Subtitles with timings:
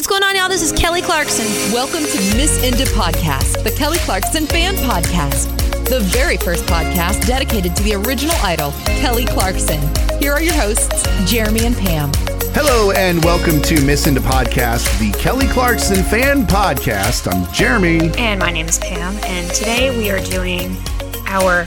[0.00, 0.48] What's going on, y'all?
[0.48, 1.44] This is Kelly Clarkson.
[1.74, 5.54] Welcome to Miss Inda Podcast, the Kelly Clarkson fan podcast,
[5.90, 9.78] the very first podcast dedicated to the original idol, Kelly Clarkson.
[10.18, 12.10] Here are your hosts, Jeremy and Pam.
[12.54, 17.30] Hello and welcome to Miss Inda Podcast, the Kelly Clarkson fan podcast.
[17.30, 18.10] I'm Jeremy.
[18.16, 19.14] And my name is Pam.
[19.24, 20.78] And today we are doing
[21.26, 21.66] our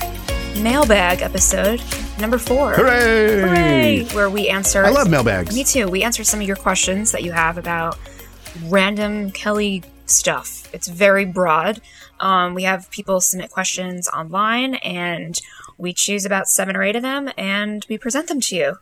[0.57, 1.83] mailbag episode
[2.19, 2.73] number four.
[2.73, 3.41] Hooray!
[3.41, 4.05] Hooray!
[4.05, 4.83] Where we answer.
[4.83, 5.55] I love mailbags.
[5.55, 5.87] Me too.
[5.87, 7.99] We answer some of your questions that you have about
[8.65, 10.69] random Kelly stuff.
[10.73, 11.81] It's very broad.
[12.19, 15.39] Um, we have people submit questions online, and
[15.77, 18.77] we choose about seven or eight of them, and we present them to you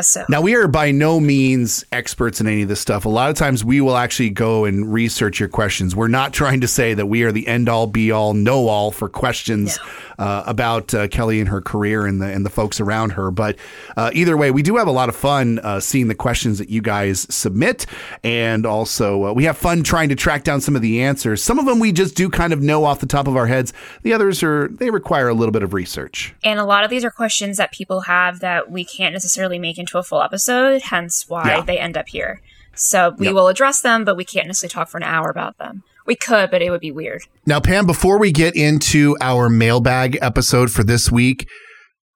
[0.00, 0.24] so.
[0.28, 3.04] Now, we are by no means experts in any of this stuff.
[3.04, 5.94] A lot of times we will actually go and research your questions.
[5.94, 8.90] We're not trying to say that we are the end all, be all, know all
[8.90, 9.78] for questions
[10.18, 13.30] uh, about uh, Kelly and her career and the, and the folks around her.
[13.30, 13.56] But
[13.96, 16.68] uh, either way, we do have a lot of fun uh, seeing the questions that
[16.68, 17.86] you guys submit.
[18.22, 21.42] And also, uh, we have fun trying to track down some of the answers.
[21.42, 23.72] Some of them we just do kind of know off the top of our heads,
[24.02, 26.34] the others are, they require a little bit of research.
[26.44, 29.78] And a lot of these are questions that people have that we can't necessarily make
[29.84, 31.60] into a full episode, hence why Yeah.
[31.62, 32.40] they end up here.
[32.74, 33.34] So we Yep.
[33.34, 35.82] will address them, but we can't necessarily talk for an hour about them.
[36.06, 37.22] We could, but it would be weird.
[37.46, 41.46] Now, Pam, before we get into our mailbag episode for this week,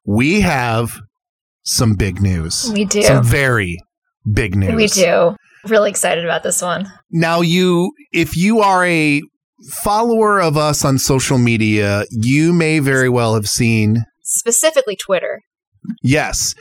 [0.05, 1.01] we have
[1.65, 2.71] some big news.
[2.75, 3.03] We do.
[3.03, 3.79] Some very
[4.31, 4.75] big news.
[4.75, 5.37] We do.
[5.67, 6.91] Really excited about this one.
[7.11, 9.23] Now, you, if you are a
[9.83, 15.41] follower of us on social media, you may very well have seen, Specifically Twitter.
[16.03, 16.55] yes,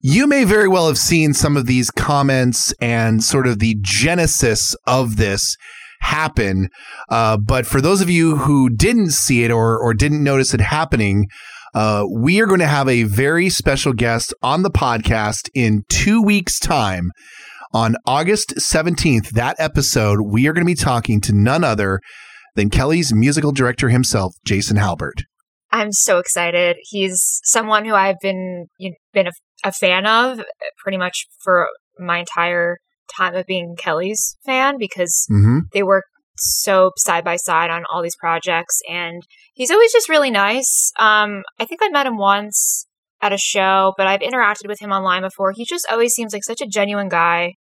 [0.00, 4.74] you may very well have seen some of these comments and sort of the genesis
[4.86, 5.56] of this
[6.00, 6.68] happen.
[7.10, 10.60] Uh, but for those of you who didn't see it or, or didn't notice it
[10.60, 11.28] happening,
[11.74, 16.22] uh, we are going to have a very special guest on the podcast in two
[16.22, 17.10] weeks' time.
[17.72, 22.00] On August 17th, that episode, we are going to be talking to none other
[22.56, 25.22] than Kelly's musical director himself, Jason Halbert.
[25.70, 26.78] I'm so excited.
[26.82, 29.32] He's someone who I've been you know, been a,
[29.64, 30.40] a fan of
[30.82, 32.78] pretty much for my entire
[33.16, 35.58] time of being Kelly's fan because Mm-hmm.
[35.72, 36.04] they work
[36.36, 39.22] so side by side on all these projects and
[39.52, 40.90] he's always just really nice.
[40.98, 42.86] Um i think i met him once
[43.20, 45.52] at a show but i've interacted with him online before.
[45.52, 47.54] He just always seems like such a genuine guy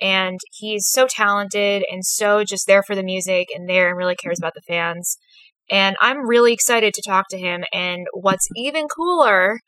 [0.00, 4.16] and he's so talented and so just there for the music and there and really
[4.16, 5.18] cares about the fans.
[5.70, 9.60] And i'm really excited to talk to him and what's even cooler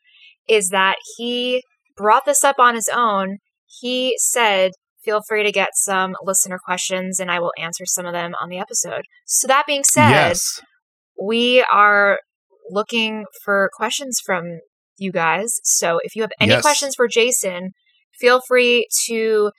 [0.47, 1.63] is that he
[1.95, 4.71] brought this up on his own he said
[5.03, 8.49] feel free to get some listener questions and I will answer some of them on
[8.49, 9.03] the episode.
[9.25, 10.59] So that being said, Yes.
[11.21, 12.19] we are
[12.69, 14.59] looking for questions from
[14.97, 15.59] you guys.
[15.63, 16.61] So if you have any Yes.
[16.61, 17.71] questions for Jason,
[18.19, 19.51] feel free to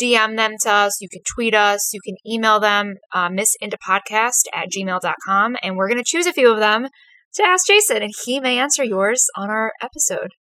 [0.00, 1.00] DM them to us.
[1.00, 1.92] You can tweet us.
[1.92, 5.56] You can email them, uh, missintopodcast at gmail.com.
[5.62, 6.86] And we're going to choose a few of them
[7.34, 10.32] to ask Jason, and he may answer yours on our episode.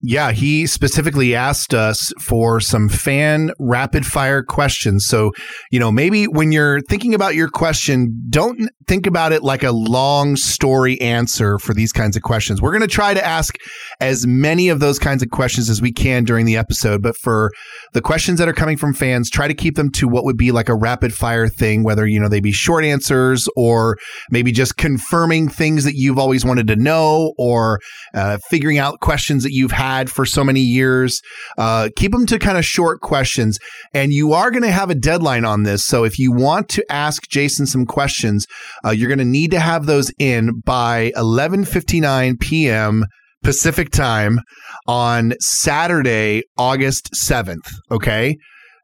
[0.00, 5.06] Yeah, he specifically asked us for some fan rapid fire questions.
[5.06, 5.32] So,
[5.72, 9.72] you know, maybe when you're thinking about your question, don't think about it like a
[9.72, 12.62] long story answer for these kinds of questions.
[12.62, 13.56] We're going to try to ask
[14.00, 17.02] as many of those kinds of questions as we can during the episode.
[17.02, 17.50] But for
[17.92, 20.52] the questions that are coming from fans, try to keep them to what would be
[20.52, 23.98] like a rapid fire thing, whether, you know, they be short answers or
[24.30, 27.80] maybe just confirming things that you've always wanted to know or
[28.14, 31.20] uh, figuring out questions that you've had for so many years.
[31.56, 33.58] Uh, keep them to kind of short questions.
[33.94, 35.84] And you are going to have a deadline on this.
[35.84, 38.46] So if you want to ask Jason some questions,
[38.84, 43.04] uh, you're going to need to have those in by 11:59 p.m.
[43.42, 44.40] Pacific time
[44.86, 47.70] on Saturday, August 7th.
[47.90, 48.36] Okay.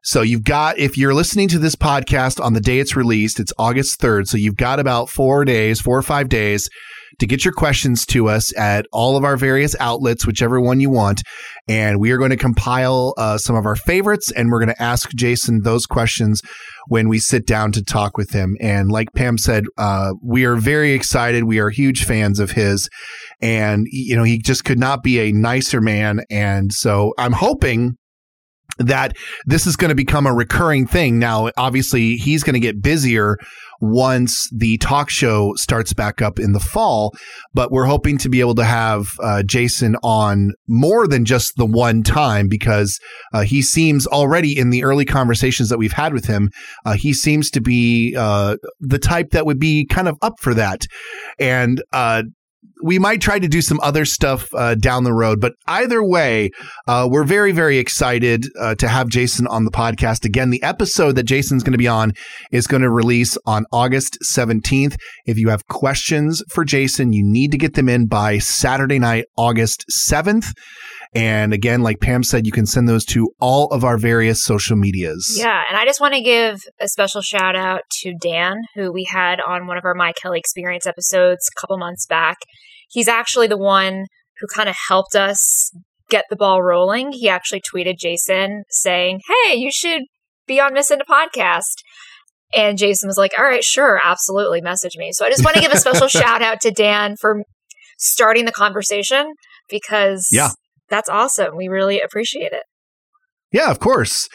[0.03, 3.51] So you've got, if you're listening to this podcast on the day it's released, it's
[3.57, 4.27] August 3rd.
[4.27, 6.69] So you've got about four days, four or five days
[7.19, 10.89] to get your questions to us at all of our various outlets, whichever one you
[10.89, 11.21] want.
[11.67, 14.81] And we are going to compile uh, some of our favorites and we're going to
[14.81, 16.41] ask Jason those questions
[16.87, 18.55] when we sit down to talk with him.
[18.59, 21.45] And like Pam said, uh, we are very excited.
[21.45, 22.89] We are huge fans of his.
[23.41, 26.21] And, you know, he just could not be a nicer man.
[26.29, 27.97] And so I'm hoping
[28.77, 29.15] that
[29.45, 31.19] this is going to become a recurring thing.
[31.19, 33.37] Now, obviously, he's going to get busier
[33.81, 37.13] once the talk show starts back up in the fall,
[37.53, 41.65] but we're hoping to be able to have uh, Jason on more than just the
[41.65, 42.99] one time because
[43.33, 46.49] uh, he seems already in the early conversations that we've had with him,
[46.85, 50.53] uh, he seems to be uh, the type that would be kind of up for
[50.53, 50.85] that.
[51.39, 52.23] And, uh,
[52.83, 55.41] we might try to do some other stuff uh, down the road.
[55.41, 56.51] But either way,
[56.87, 60.25] uh, we're very, very excited uh, to have Jason on the podcast.
[60.25, 62.13] Again, the episode that Jason's going to be on
[62.51, 64.97] is going to release on August 17th.
[65.25, 69.25] If you have questions for Jason, you need to get them in by Saturday night,
[69.37, 70.53] August 7th.
[71.15, 74.75] And again, like Pam said, you can send those to all of our various social
[74.75, 75.33] medias.
[75.39, 79.05] Yeah, and I just want to give a special shout out to Dan, who we
[79.09, 82.35] had on one of our My Kelly Experience episodes a couple months back.
[82.89, 84.07] He's actually the one
[84.39, 85.71] who kind of helped us
[86.09, 87.13] get the ball rolling.
[87.13, 90.03] He actually tweeted Jason saying, Hey, you should
[90.45, 91.81] be on Miss Into Podcast.
[92.53, 95.11] And Jason was like, All right, sure, absolutely, message me.
[95.13, 97.43] So I just want to give a special shout out to Dan for
[97.97, 99.33] starting the conversation
[99.69, 100.49] because yeah
[100.89, 101.55] that's awesome.
[101.55, 102.63] We really appreciate it.
[103.51, 104.27] Yeah, of course.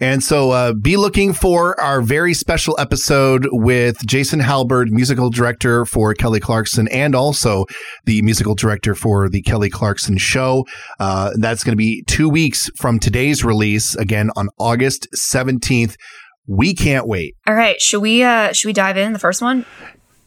[0.00, 5.86] And so uh, be looking for our very special episode with Jason Halbert, musical director
[5.86, 7.64] for Kelly Clarkson, and also
[8.04, 10.66] the musical director for the Kelly Clarkson Show.
[11.00, 15.96] Uh, that's going to be two weeks from today's release, again on August 17th.
[16.46, 17.34] We can't wait.
[17.46, 17.80] All right.
[17.80, 19.64] Should we uh should we dive in the first one?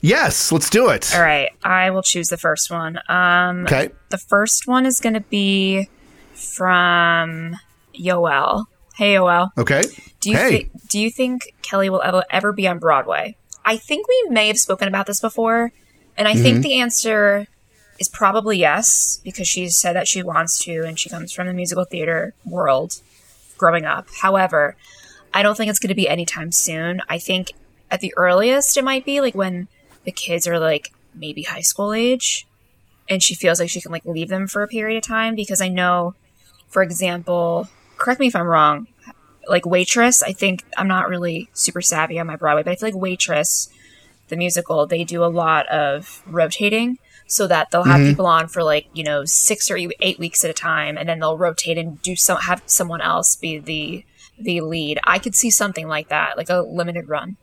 [0.02, 1.14] Yes, let's do it.
[1.14, 3.00] All right, I will choose the first one.
[3.10, 3.90] Um, okay.
[4.10, 5.90] The first one is going to be
[6.34, 7.58] from
[7.94, 8.66] Yoel.
[8.96, 9.50] Hey, Yoel.
[9.58, 9.82] Okay.
[10.22, 10.50] Do you hey.
[10.50, 13.36] Th- do you think Kelly will ever, ever be on Broadway?
[13.66, 15.72] I think we may have spoken about this before,
[16.18, 16.44] and I mm-hmm.
[16.44, 17.48] think the answer
[18.00, 21.54] is probably yes because she said that she wants to, and she comes from the
[21.54, 23.02] musical theater world
[23.58, 24.08] growing up.
[24.22, 24.78] However,
[25.34, 27.02] I don't think it's going to be anytime soon.
[27.10, 27.52] I think
[27.92, 29.68] at the earliest it might be like when
[30.06, 32.48] the kids are like maybe high school age
[33.10, 35.62] and she feels like she can like leave them for a period of time because
[35.62, 36.14] I know,
[36.68, 37.68] for example,
[37.98, 38.88] correct me if I'm wrong,
[39.48, 42.90] like Waitress, I think I'm not really super savvy on my Broadway, but I feel
[42.90, 43.70] like Waitress,
[44.28, 48.12] the musical, they do a lot of rotating so that they'll have mm-hmm.
[48.12, 51.20] people on for like, you know, six or eight weeks at a time and then
[51.20, 54.06] they'll rotate and do some have someone else be the
[54.40, 55.00] the lead.
[55.04, 57.38] I could see something like that, like a limited run.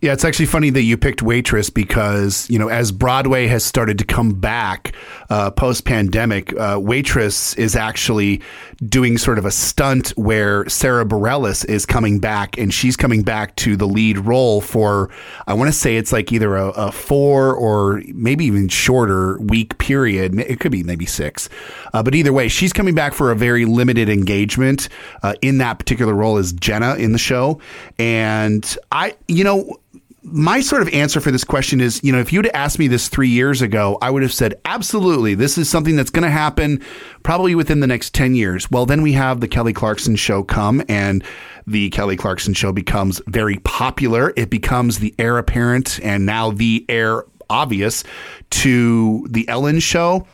[0.00, 3.98] Yeah, it's actually funny that you picked Waitress because, you know, as Broadway has started
[3.98, 4.92] to come back
[5.30, 8.42] uh, post pandemic, uh, Waitress is actually
[8.86, 13.54] doing sort of a stunt where Sara Bareilles is coming back and she's coming back
[13.56, 15.10] to the lead role for,
[15.46, 19.78] I want to say it's like either a, a, four or maybe even shorter week
[19.78, 20.38] period.
[20.38, 21.48] It could be maybe six.
[21.92, 24.88] Uh, but either way, she's coming back for a very limited engagement
[25.22, 27.60] uh, in that particular role as Jenna in the show.
[27.98, 29.78] And I, you know,
[30.24, 33.08] my sort of answer for this question is, you know, if you'd asked me this
[33.08, 36.82] three years ago, I would have said, absolutely, this is something that's going to happen
[37.22, 38.70] probably within the next 10 years.
[38.70, 41.22] Well, then we have the Kelly Clarkson show come and
[41.66, 44.32] the Kelly Clarkson show becomes very popular.
[44.34, 48.02] It becomes the heir apparent and now the heir obvious
[48.50, 50.26] to the Ellen show.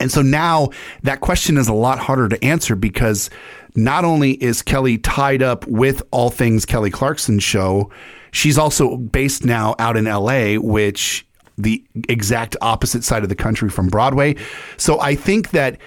[0.00, 0.70] And so now
[1.02, 3.28] that question is a lot harder to answer because
[3.76, 7.90] not only is Kelly tied up with all things Kelly Clarkson show,
[8.34, 11.24] She's also based now out in LA, which
[11.56, 14.34] the exact opposite side of the country from Broadway.
[14.76, 15.78] So I think that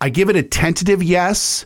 [0.00, 1.64] I give it a tentative yes,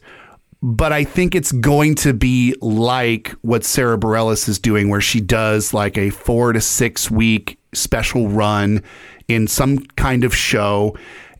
[0.62, 5.22] but I think it's going to be like what Sara Bareilles is doing, where she
[5.22, 8.82] does like a four to six week special run
[9.28, 10.94] in some kind of show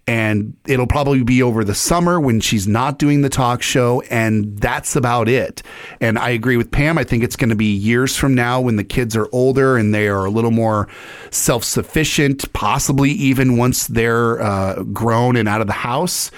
[0.09, 4.59] and it'll probably be over the summer when she's not doing the talk show and
[4.59, 5.63] that's about it.
[6.01, 6.97] And i agree with pam.
[6.97, 9.95] I think it's going to be years from now when the kids are older and
[9.95, 10.89] they are a little more
[11.31, 16.31] self-sufficient possibly even once they're uh, grown and out of the house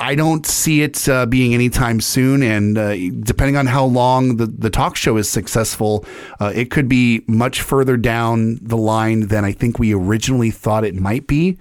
[0.00, 2.42] I don't see it uh, being anytime soon.
[2.42, 6.04] And uh, depending on how long the, the talk show is successful,
[6.38, 10.84] uh, it could be much further down the line than I think we originally thought
[10.84, 11.58] it might be.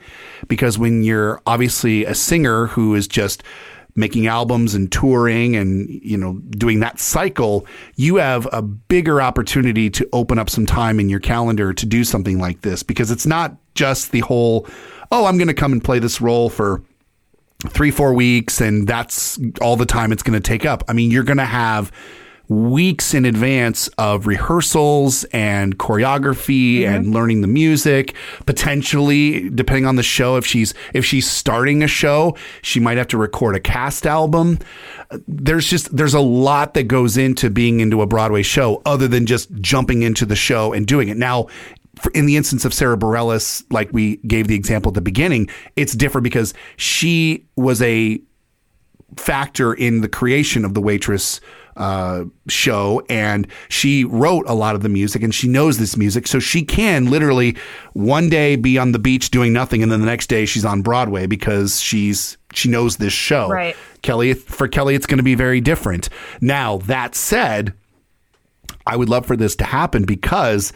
[0.47, 3.43] Because when you're obviously a singer who is just
[3.95, 7.65] making albums and touring and you know doing that cycle
[7.95, 12.03] you have a bigger opportunity to open up some time in your calendar to do
[12.03, 14.67] something like this because it's not just the whole
[15.11, 16.83] oh i'm going to come and play this role for
[17.69, 20.83] three, four weeks, and that's all the time it's going to take up.
[20.87, 21.91] I mean, you're going to have
[22.49, 26.93] weeks in advance of rehearsals and choreography mm-hmm.
[26.93, 31.87] and learning the music potentially depending on the show if she's if she's starting a
[31.87, 34.57] show she might have to record a cast album
[35.27, 39.25] there's just there's a lot that goes into being into a Broadway show other than
[39.25, 41.47] just jumping into the show and doing it now
[42.13, 45.93] in the instance of Sara Bareilles, like we gave the example at the beginning, it's
[45.93, 48.21] different because she was a
[49.15, 51.39] factor in the creation of the waitress
[51.77, 56.27] uh, show and she wrote a lot of the music and she knows this music.
[56.27, 57.55] So she can literally
[57.93, 60.81] one day be on the beach doing nothing and then the next day she's on
[60.81, 63.49] Broadway because she's she knows this show.
[63.49, 63.75] Right.
[64.01, 66.09] Kelly for Kelly it's going to be very different.
[66.41, 67.73] Now, that said,
[68.85, 70.73] I would love for this to happen because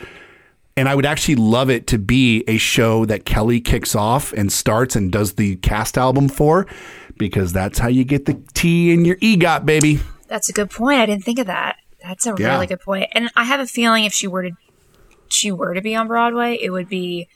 [0.78, 4.51] and I would actually love it to be a show that Kelly kicks off and
[4.51, 6.66] starts and does the cast album for
[7.18, 10.00] because that's how you get the T in your EGOT, baby.
[10.28, 11.00] That's a good point.
[11.00, 11.75] I didn't think of that.
[12.04, 12.54] That's a Yeah.
[12.54, 13.10] really good point.
[13.13, 14.51] And I have a feeling if she were to
[15.28, 17.28] she were to be on Broadway, it would be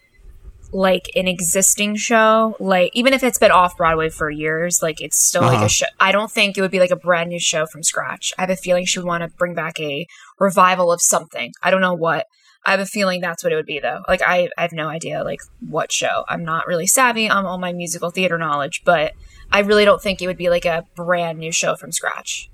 [0.74, 2.56] like an existing show.
[2.60, 5.66] Like even if it's been off Broadway for years, like it's still like Uh-huh.
[5.66, 5.86] a show.
[6.00, 8.34] I don't think it would be like a brand new show from scratch.
[8.38, 10.06] I have a feeling she would want to bring back a
[10.40, 11.54] revival of something.
[11.64, 12.26] I don't know what.
[12.66, 14.02] I have a feeling that's what it would be though.
[14.08, 16.24] Like I, I have no idea like what show.
[16.28, 19.14] I'm not really savvy on all my musical theater knowledge, but
[19.52, 22.50] I really don't think it would be like a brand new show from scratch.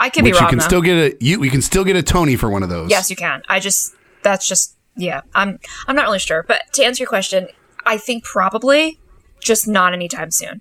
[0.00, 0.64] I could Which be wrong you can though.
[0.64, 2.88] still get a you you can still get a Tony for one of those.
[2.90, 3.42] Yes, you can.
[3.48, 5.22] I just that's just yeah.
[5.34, 7.48] I'm I'm not really sure, but to answer your question,
[7.84, 9.00] I think probably
[9.40, 10.60] just not anytime soon.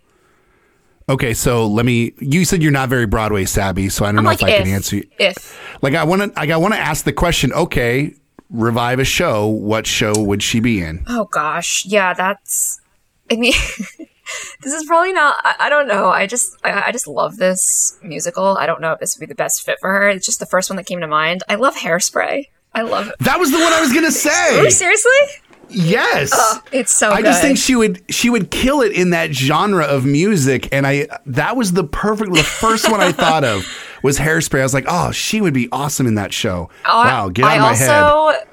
[1.09, 2.13] Okay, so let me.
[2.19, 4.51] You said you're not very Broadway savvy, so I don't I'm know like if I
[4.51, 4.95] if can answer.
[4.97, 5.03] you.
[5.19, 6.27] if Like I want to.
[6.39, 7.53] Like I want to ask the question.
[7.53, 8.15] Okay,
[8.49, 9.47] revive a show.
[9.47, 11.03] What show would she be in?
[11.07, 12.79] oh gosh, yeah, that's.
[13.31, 13.53] I mean,
[14.61, 15.35] this is probably not.
[15.43, 16.09] I, I don't know.
[16.09, 18.57] I just I, I just love this musical.
[18.57, 20.09] I don't know if this would be the best fit for her.
[20.09, 21.43] It's just the first one that came to mind.
[21.49, 22.47] I love Hairspray.
[22.73, 23.15] I love it.
[23.19, 24.09] That was the one I was gonna Oh,
[24.63, 24.69] say.
[24.69, 25.11] seriously?
[25.69, 26.29] Yes.
[26.33, 27.25] Oh, it's so I good.
[27.25, 31.07] just think she would she would kill it in that genre of music, and I
[31.25, 33.65] that was the perfect the first one I thought of
[34.03, 34.59] was Hairspray.
[34.59, 36.69] I was like, oh, she would be awesome in that show.
[36.85, 38.47] wow, get out I of my also, head.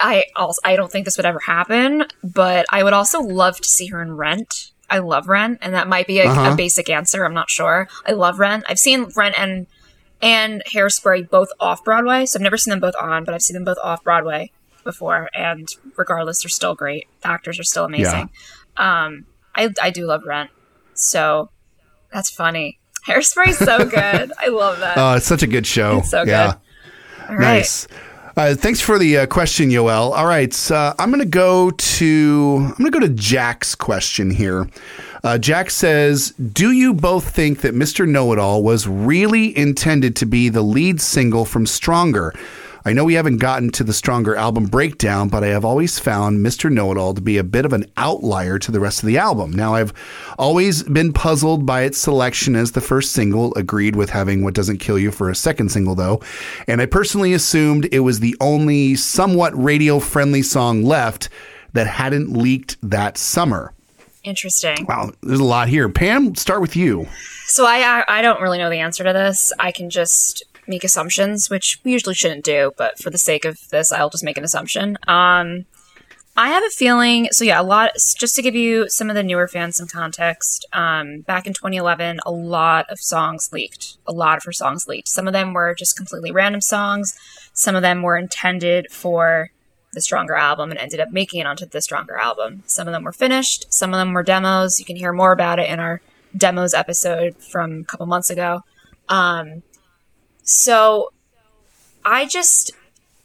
[0.00, 3.68] I also I don't think this would ever happen, but I would also love to
[3.68, 4.72] see her in Rent.
[4.90, 6.50] I love Rent, and that might be a, Uh-huh.
[6.52, 7.24] a basic answer.
[7.24, 7.88] I'm not sure.
[8.06, 8.64] I love Rent.
[8.68, 9.66] I've seen Rent and
[10.20, 13.54] and Hairspray both off Broadway, so I've never seen them both on, but I've seen
[13.54, 14.52] them both off Broadway
[14.84, 17.06] before, and regardless, they're still great.
[17.22, 18.30] The actors are still amazing.
[18.76, 20.50] Um, I I do love Rent,
[20.94, 21.50] so
[22.12, 22.78] that's funny.
[23.06, 24.32] Hairspray's so good.
[24.38, 24.96] I love that.
[24.96, 25.98] Oh, it's such a good show.
[25.98, 26.30] It's so good.
[26.30, 26.54] Yeah.
[27.28, 27.58] All right.
[27.58, 27.88] Nice.
[28.34, 30.16] Uh, thanks for the uh, question, Yoel.
[30.16, 34.30] All right, uh, I'm going to go to I'm going to go to Jack's question
[34.30, 34.68] here.
[35.22, 38.08] Uh, Jack says, "Do you both think that Mr.
[38.08, 42.32] Know-It-All was really intended to be the lead single from Stronger?"
[42.84, 46.44] I know we haven't gotten to the Stronger album breakdown, but I have always found
[46.44, 46.68] Mr.
[46.68, 49.18] Know It All to be a bit of an outlier to the rest of the
[49.18, 49.52] album.
[49.52, 49.92] Now, I've
[50.36, 54.78] always been puzzled by its selection as the first single, agreed with having What Doesn't
[54.78, 56.20] Kill You for a second single, though,
[56.66, 61.28] and I personally assumed it was the only somewhat radio friendly song left
[61.74, 63.72] that hadn't leaked that summer.
[64.24, 64.86] Interesting.
[64.88, 65.88] Wow, there's a lot here.
[65.88, 67.06] Pam, start with you.
[67.46, 69.52] So I, I I don't really know the answer to this.
[69.58, 73.68] I can just make assumptions, which we usually shouldn't do, but for the sake of
[73.70, 74.96] this, I'll just make an assumption.
[75.08, 75.66] Um,
[76.34, 77.28] I have a feeling.
[77.30, 77.92] So yeah, a lot.
[77.94, 80.66] Just to give you some of the newer fans some context.
[80.72, 83.98] Um, back in 2011, a lot of songs leaked.
[84.06, 85.08] A lot of her songs leaked.
[85.08, 87.14] Some of them were just completely random songs.
[87.52, 89.50] Some of them were intended for
[89.92, 92.62] the Stronger album and ended up making it onto the Stronger album.
[92.66, 93.66] Some of them were finished.
[93.70, 94.80] Some of them were demos.
[94.80, 96.00] You can hear more about it in our
[96.34, 98.60] demos episode from a couple months ago.
[99.10, 99.62] Um,
[100.42, 101.12] so
[102.04, 102.72] I just,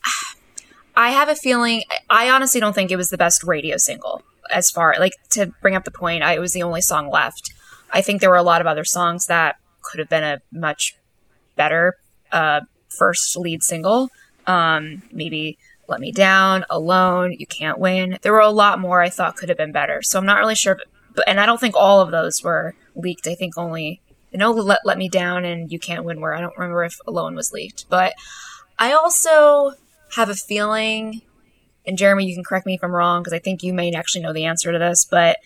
[0.96, 4.70] I have a feeling, I honestly don't think it was the best radio single as
[4.72, 7.54] far, like to bring up the point, I, it was the only song left.
[7.92, 10.96] I think there were a lot of other songs that could have been a much
[11.56, 11.98] better
[12.32, 14.10] uh, first lead single.
[14.46, 15.58] Um, maybe
[15.88, 18.18] Let Me Down, Alone, You Can't Win.
[18.22, 20.02] There were a lot more I thought could have been better.
[20.02, 20.78] So I'm not really sure.
[21.16, 23.28] But, and I don't think all of those were leaked.
[23.28, 24.02] I think only,
[24.34, 26.36] I know Let, Let Me Down and You Can't Win were.
[26.36, 27.86] I don't remember if Alone was leaked.
[27.90, 28.14] But
[28.78, 29.74] I also
[30.16, 31.22] have a feeling,
[31.86, 34.22] and Jeremy, you can correct me if I'm wrong, because I think you may actually
[34.22, 35.38] know the answer to this, but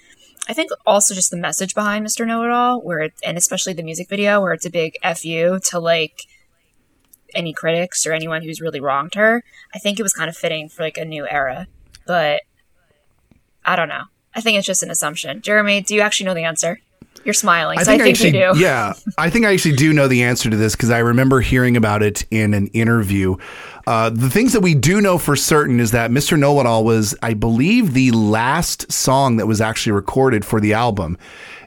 [0.48, 2.26] I think also just the message behind Mr.
[2.26, 5.60] Know It All, where it, and especially the music video, where it's a big fu
[5.60, 6.24] to like
[7.34, 9.44] any critics or anyone who's really wronged her.
[9.74, 11.68] I think it was kind of fitting for like a new era,
[12.06, 12.42] but
[13.64, 14.06] I don't know.
[14.34, 15.42] I think it's just an assumption.
[15.42, 16.80] Jeremy, do you actually know the answer?
[17.24, 18.60] You're smiling, so I think, actually, you do.
[18.60, 21.78] Yeah, I think I actually do know the answer to this because I remember hearing
[21.78, 23.36] about it in an interview.
[23.86, 26.38] Uh, the things that we do know for certain is that Mr.
[26.38, 30.74] Know It All was, I believe, the last song that was actually recorded for the
[30.74, 31.18] album.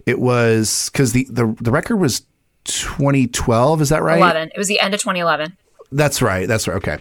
[0.06, 2.22] It was because the, the the record was
[2.64, 3.80] 2012.
[3.80, 4.18] Is that right?
[4.18, 4.50] 11.
[4.54, 5.56] It was the end of 2011.
[5.92, 6.48] That's right.
[6.48, 6.76] That's right.
[6.76, 6.98] Okay.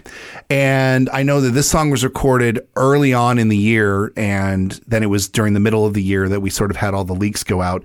[0.49, 5.01] And I know that this song was recorded early on in the year, and then
[5.01, 7.13] it was during the middle of the year that we sort of had all the
[7.13, 7.83] leaks go out.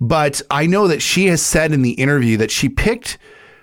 [0.00, 3.18] But I know that she has said in the interview that she picked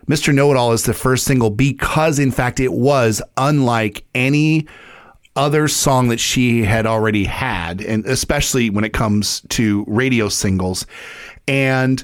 [0.08, 0.34] Mr.
[0.34, 4.68] Know It All as the first single because, in fact, it was unlike any
[5.36, 10.86] other song that she had already had, and especially when it comes to radio singles.
[11.48, 12.04] And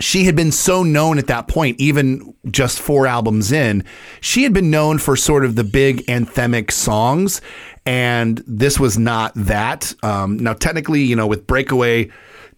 [0.00, 3.84] she had been so known at that point, even just four albums in.
[4.20, 7.40] She had been known for sort of the big anthemic songs,
[7.84, 9.94] and this was not that.
[10.02, 12.10] Um, now, technically, you know, with Breakaway,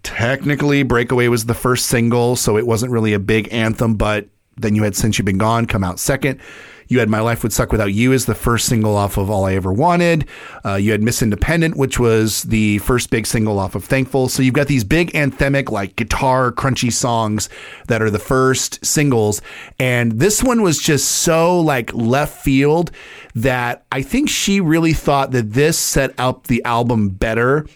[0.03, 4.75] technically, Breakaway was the first single, so it wasn't really a big anthem, but then
[4.75, 6.41] you had Since You've Been Gone come out second.
[6.89, 9.45] You had My Life Would Suck Without You as the first single off of All
[9.45, 10.27] I Ever Wanted.
[10.65, 14.29] Uh, you had Miss Independent, which was the first big single off of Thankful.
[14.29, 17.51] So you've got these big anthemic, like guitar crunchy songs
[17.89, 19.43] that are the first singles.
[19.79, 22.91] And this one was just so like left field
[23.35, 27.67] that I think she really thought that this set up the album better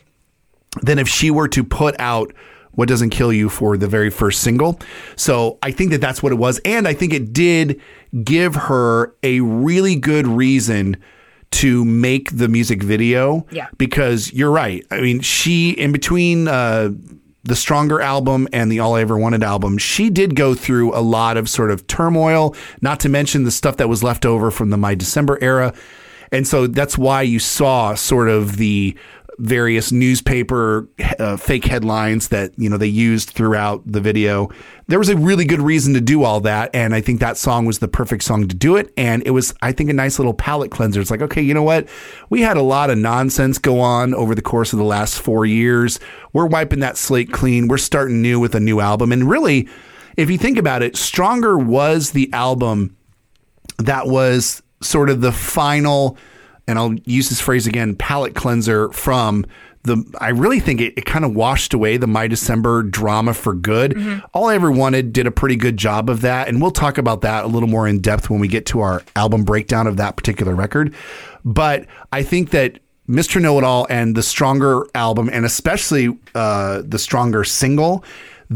[0.83, 2.33] than if she were to put out
[2.73, 4.81] what doesn't kill you for the very first single.
[5.17, 6.59] So I think that that's what it was.
[6.65, 7.81] And I think it did
[8.25, 10.97] give her a really good reason
[11.51, 13.47] to make the music video.
[13.51, 13.69] Yeah.
[13.77, 14.85] Because you're right.
[14.91, 16.91] I mean, she, in between, uh,
[17.45, 21.03] the Stronger album and the All I Ever Wanted album, she did go through a
[21.03, 24.71] lot of sort of turmoil, not to mention the stuff that was left over from
[24.71, 25.75] the My December era.
[26.31, 28.97] And so that's why you saw sort of the
[29.39, 34.49] various newspaper uh, fake headlines that you know they used throughout the video.
[34.89, 37.65] There was a really good reason to do all that, and I think that song
[37.65, 38.93] was the perfect song to do it.
[38.97, 41.01] And it was, I think, a nice little palate cleanser.
[41.01, 41.89] It's like, okay, you know what?
[42.31, 45.47] We had a lot of nonsense go on over the course of the last four
[45.47, 45.99] years.
[46.33, 47.69] We're wiping that slate clean.
[47.69, 49.69] We're starting new with a new album, and really,
[50.17, 52.97] if you think about it, Stronger was the album
[53.79, 56.19] that was sort of the final
[56.67, 59.47] and I'll use this phrase again, palate cleanser from
[59.85, 63.55] the I really think it, it kind of washed away the My December drama for
[63.55, 63.93] good.
[63.93, 64.25] Mm-hmm.
[64.33, 66.49] All I ever wanted did a pretty good job of that.
[66.49, 69.03] And we'll talk about that a little more in depth when we get to our
[69.17, 70.95] album breakdown of that particular record.
[71.45, 72.79] But I think that
[73.09, 73.43] Mr.
[73.43, 78.05] Know It All and the Stronger album, and especially uh, the Stronger single,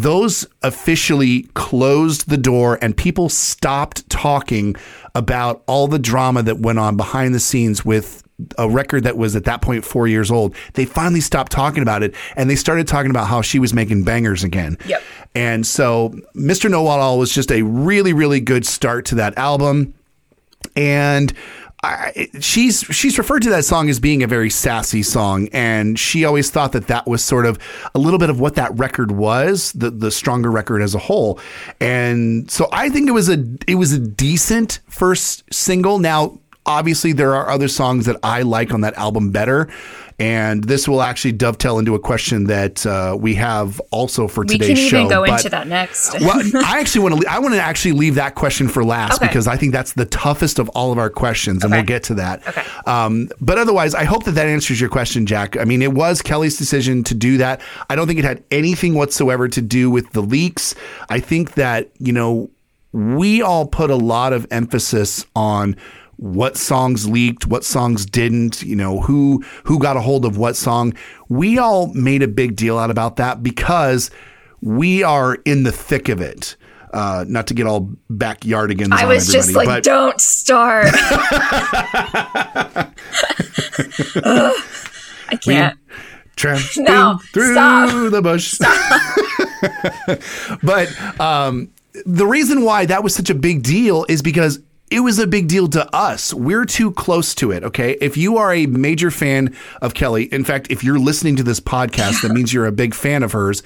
[0.03, 4.77] those officially closed the door and people stopped talking
[5.15, 8.23] about all the drama that went on behind the scenes with
[8.59, 10.55] a record that was at that point four years old.
[10.75, 14.05] They finally stopped talking about it and they started talking about how she was making
[14.05, 14.77] bangers again.
[14.87, 15.03] Yep.
[15.35, 16.71] And so Mr.
[16.71, 19.95] Know It All was just a really, really good start to that album.
[20.75, 21.33] And
[22.41, 26.51] She's she's referred to that song as being a very sassy song, and she always
[26.51, 27.59] thought that that was sort of
[27.95, 31.39] a little bit of what that record was, the the stronger record as a whole.
[31.81, 35.99] And so I think it was a it was a decent first single.
[35.99, 39.69] Now, obviously, there are other songs that I like on that album better.
[40.19, 44.79] And this will actually dovetail into a question that uh, we have also for today's
[44.79, 44.85] show.
[44.85, 46.15] We can even go but, into that next.
[46.21, 47.29] well, I actually want to.
[47.29, 49.27] I want to actually leave that question for last okay.
[49.27, 51.81] because I think that's the toughest of all of our questions, and okay.
[51.81, 52.47] we'll get to that.
[52.49, 52.65] Okay.
[52.87, 55.59] Um, but otherwise, I hope that that answers your question, Jack.
[55.59, 57.61] I mean, it was Kelly's decision to do that.
[57.91, 60.75] I don't think it had anything whatsoever to do with the leaks.
[61.11, 62.49] I think that you know
[62.93, 65.77] we all put a lot of emphasis on
[66.17, 70.57] what songs leaked, what songs didn't, you know, who who got a hold of what
[70.57, 70.95] song.
[71.29, 74.11] We all made a big deal out about that because
[74.61, 76.57] we are in the thick of it.
[76.93, 78.93] Uh, not to get all backyardigans.
[78.93, 79.85] I was just like, but...
[79.85, 80.87] don't start.
[85.29, 85.79] I can't.
[86.37, 88.13] Tramping no, through stop.
[88.13, 88.59] the bush.
[90.63, 91.71] but um,
[92.05, 95.49] the reason why that was such a big deal is because it was a big
[95.49, 96.33] deal to us.
[96.33, 97.97] We're too close to it, okay?
[98.01, 101.61] If you are a major fan of Kelly, in fact, if you're listening to this
[101.61, 103.63] podcast, that means you're a big fan of hers.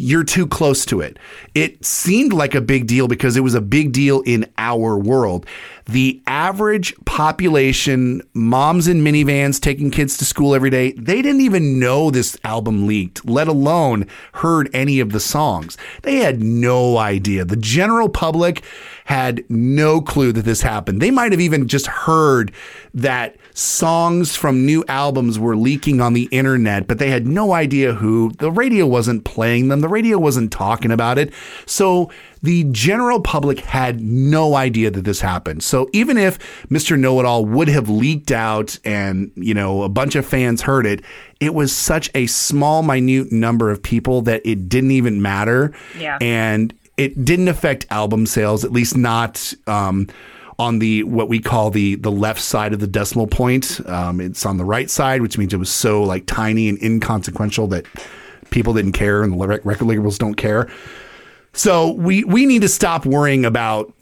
[0.00, 1.18] You're too close to it.
[1.54, 5.44] It seemed like a big deal because it was a big deal in our world.
[5.86, 11.80] The average population, moms in minivans taking kids to school every day, they didn't even
[11.80, 15.76] know this album leaked, let alone heard any of the songs.
[16.02, 17.44] They had no idea.
[17.44, 18.62] The general public
[19.08, 21.00] had no clue that this happened.
[21.00, 22.52] They might have even just heard
[22.92, 27.94] that songs from new albums were leaking on the internet, but they had no idea
[27.94, 28.32] who.
[28.38, 31.32] The radio wasn't playing them, the radio wasn't talking about it.
[31.64, 32.10] So
[32.42, 35.62] the general public had no idea that this happened.
[35.62, 36.98] So even if Mr.
[36.98, 40.86] Know It All would have leaked out and, you know, a bunch of fans heard
[40.86, 41.02] it,
[41.40, 45.72] it was such a small, minute number of people that it didn't even matter.
[45.98, 46.18] Yeah.
[46.20, 50.08] And it didn't affect album sales, at least not um,
[50.58, 53.80] on the what we call the the left side of the decimal point.
[53.86, 57.68] Um, it's on the right side, which means it was so like tiny and inconsequential
[57.68, 57.86] that
[58.50, 60.68] people didn't care and the record labels don't care.
[61.52, 63.92] So we we need to stop worrying about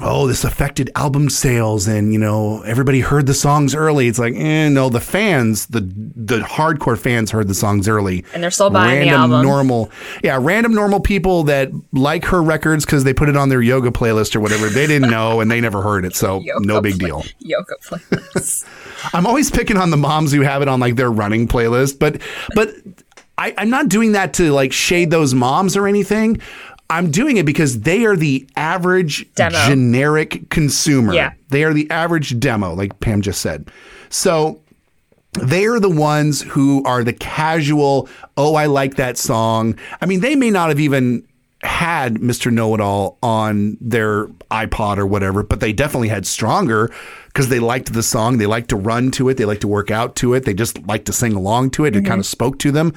[0.00, 4.08] oh this affected album sales and you know everybody heard the songs early.
[4.08, 8.42] It's like eh, no, the fans, the the hardcore fans heard the songs early, And
[8.42, 9.42] they're still buying the album.
[9.42, 9.90] normal
[10.22, 13.90] yeah random normal people that like her records because they put it on their yoga
[13.90, 14.68] playlist or whatever.
[14.68, 17.24] They didn't know and they never heard it, so Yoga no big play- deal.
[17.40, 18.64] Yoga playlists.
[19.14, 22.20] I'm always picking on the moms who have it on like their running playlist, but
[22.54, 22.70] but
[23.38, 26.40] I, I'm not doing that to like shade those moms or anything.
[26.92, 29.58] I'm doing it because they are the average Demo.
[29.66, 31.14] generic consumer.
[31.14, 31.32] Yeah.
[31.48, 33.70] They are the average demo, like Pam just said.
[34.10, 34.60] So
[35.32, 39.78] they are the ones who are the casual, oh, I like that song.
[40.02, 41.26] I mean, they may not have even
[41.62, 42.52] had Mr.
[42.52, 46.90] Know It All on their iPod or whatever, but they definitely had Stronger
[47.28, 48.36] because they liked the song.
[48.36, 49.38] They liked to run to it.
[49.38, 50.44] They liked to work out to it.
[50.44, 51.96] They just liked to sing along to it.
[51.96, 52.08] It mm-hmm.
[52.08, 52.92] kind of spoke to them.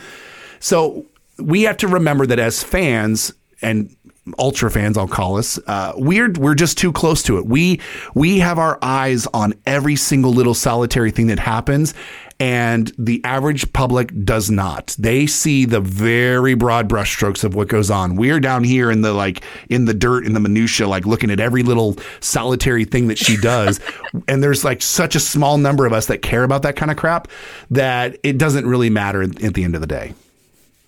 [0.59, 1.05] So
[1.37, 3.95] we have to remember that as fans and
[4.39, 7.45] ultra fans, I'll call us, uh, we're we're just too close to it.
[7.45, 7.79] We
[8.13, 11.93] we have our eyes on every single little solitary thing that happens.
[12.37, 14.93] And the average public does not.
[14.99, 18.17] They see the very broad brushstrokes of what goes on.
[18.17, 21.39] We're down here in the like in the dirt in the minutia, like looking at
[21.39, 23.79] every little solitary thing that she does.
[24.27, 26.97] and there's like such a small number of us that care about that kind of
[26.97, 27.29] crap
[27.71, 30.13] that it doesn't really matter at the end of the day.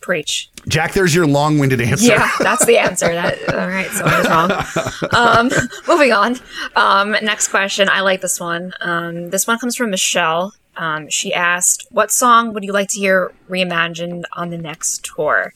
[0.07, 0.49] Preach.
[0.69, 2.05] Jack, there's your long-winded answer.
[2.05, 3.13] Yeah, that's the answer.
[3.13, 3.87] That all right.
[3.87, 5.51] So I was wrong.
[5.51, 5.51] Um,
[5.85, 6.37] moving on.
[6.77, 7.89] Um, next question.
[7.89, 8.71] I like this one.
[8.79, 10.53] Um, this one comes from Michelle.
[10.77, 15.53] Um, she asked, "What song would you like to hear reimagined on the next tour?"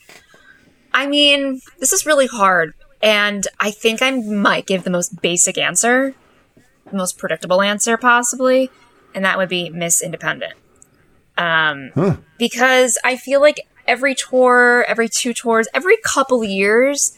[0.94, 5.58] I mean, this is really hard, and I think I might give the most basic
[5.58, 6.14] answer,
[6.90, 8.70] the most predictable answer possibly,
[9.16, 10.56] and that would be Miss Independent.
[11.38, 17.18] Um, because I feel like every tour, every two tours, every couple years,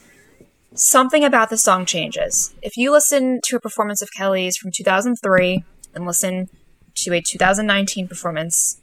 [0.75, 2.53] something about the song changes.
[2.61, 6.49] If you listen to a performance of Kelly's from 2003 and listen
[6.95, 8.81] to a 2019 performance,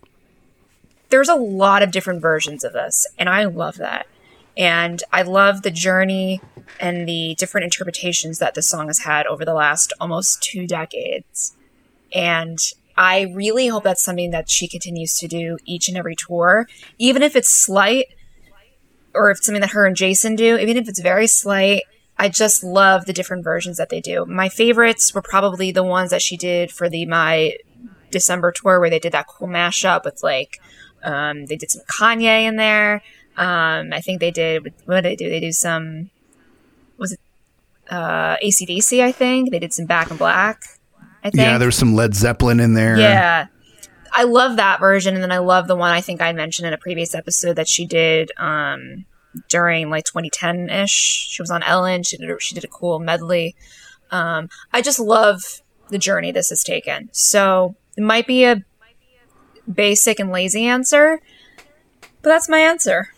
[1.11, 4.07] there's a lot of different versions of this, and I love that.
[4.57, 6.41] And I love the journey
[6.81, 11.57] and the different interpretations that this song has had over the last almost two decades.
[12.13, 12.59] And
[13.01, 17.23] I really hope that's something that she continues to do each and every tour, even
[17.23, 18.09] if it's slight
[19.15, 21.85] or if it's something that her and Jason do, even if it's very slight.
[22.19, 24.27] I just love the different versions that they do.
[24.27, 27.57] My favorites were probably the ones that she did for the my
[28.11, 30.61] December tour where they did that cool mashup with like
[31.03, 33.03] um, they did some Kanye in there.
[33.39, 35.31] Um, I think they did what did they do?
[35.31, 36.11] They do some
[36.99, 37.21] was it
[37.89, 39.03] uh, ACDC?
[39.03, 40.61] I think they did some Back in Black.
[41.23, 42.99] I think Yeah, there's some Led Zeppelin in there.
[42.99, 43.47] yeah.
[44.13, 46.73] I love that version, and then I love the one I think I mentioned in
[46.75, 49.05] a previous episode that she did um,
[49.49, 51.29] during like 2010 ish.
[51.31, 52.03] She was on Ellen.
[52.03, 53.55] She did a, she did a cool medley.
[54.11, 57.09] Um, I just love the journey this has taken.
[57.13, 58.65] So it might be a
[59.73, 61.21] basic and lazy answer,
[62.01, 63.11] but that's my answer.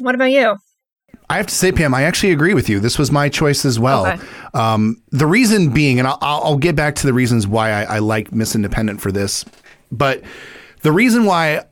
[0.00, 0.58] What about you?
[1.30, 2.80] I have to say, Pam, I actually agree with you.
[2.80, 4.06] This was my choice as well.
[4.06, 4.22] Okay.
[4.52, 7.96] Um, the reason being, and I'll, I'll I'll get back to the reasons why I,
[7.96, 9.44] I like Miss Independent for this,
[9.90, 10.22] but
[10.82, 11.64] the reason why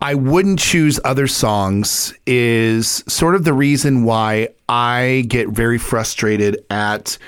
[0.00, 6.64] I wouldn't choose other songs is sort of the reason why I get very frustrated
[6.70, 7.18] at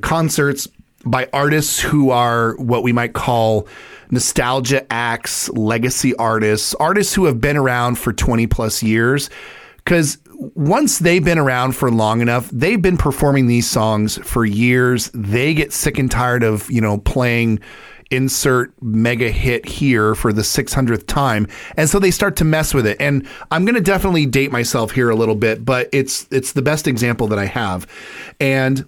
[0.00, 0.68] concerts
[1.04, 3.66] by artists who are what we might call
[4.10, 9.30] nostalgia acts, legacy artists, artists who have been around for 20 plus years.
[9.84, 10.18] Because
[10.54, 15.10] once they've been around for long enough, they've been performing these songs for years.
[15.12, 17.60] They get sick and tired of, you know, playing
[18.10, 22.84] insert mega hit here for the 600th time and so they start to mess with
[22.84, 26.52] it and i'm going to definitely date myself here a little bit but it's it's
[26.52, 27.86] the best example that i have
[28.40, 28.84] and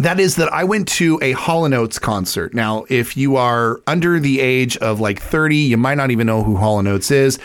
[0.00, 2.52] that is that I went to a Hall & Oates concert.
[2.52, 6.42] Now, if you are under the age of like 30, you might not even know
[6.42, 7.38] who Hall & Oates is.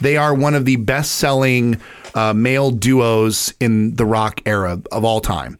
[0.00, 1.80] They are one of the best-selling
[2.18, 5.56] uh, male duos in the rock era of all time.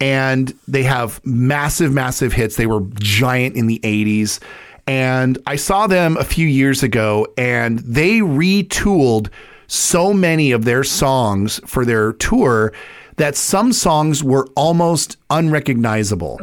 [0.00, 2.56] And they have massive, massive hits.
[2.56, 4.40] They were giant in the 80s.
[4.86, 9.28] And I saw them a few years ago and they retooled
[9.66, 12.72] so many of their songs for their tour
[13.16, 16.38] that some songs were almost unrecognizable.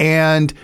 [0.00, 0.54] And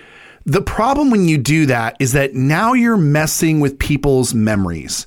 [0.47, 5.07] the problem when you do that is that now you're messing with people's memories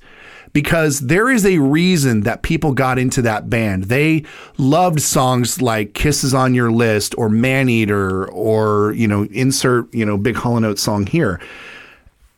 [0.58, 3.84] because there is a reason that people got into that band.
[3.84, 4.24] They
[4.58, 10.04] loved songs like Kisses on Your List or Man Eater or, you know, insert, you
[10.04, 11.40] know, big Hall & Oates song here.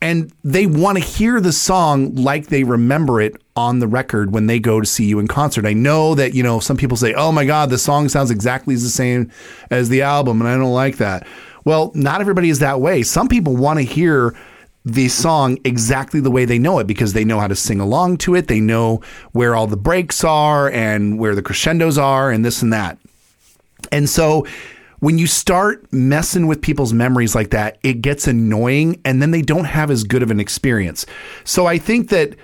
[0.01, 4.47] and they want to hear the song like they remember it on the record when
[4.47, 5.65] they go to see you in concert.
[5.65, 8.75] I know that, you know, some people say, "Oh my god, the song sounds exactly
[8.75, 9.29] the same
[9.69, 11.27] as the album," and I don't like that.
[11.65, 13.03] Well, not everybody is that way.
[13.03, 14.33] Some people want to hear
[14.85, 18.17] the song exactly the way they know it because they know how to sing along
[18.17, 18.47] to it.
[18.47, 19.01] They know
[19.33, 22.97] where all the breaks are and where the crescendos are and this and that.
[23.91, 24.47] And so
[24.99, 29.41] when you start messing with people's memories like that, it gets annoying and then they
[29.41, 31.05] don't have as good of an experience.
[31.43, 32.35] So I think that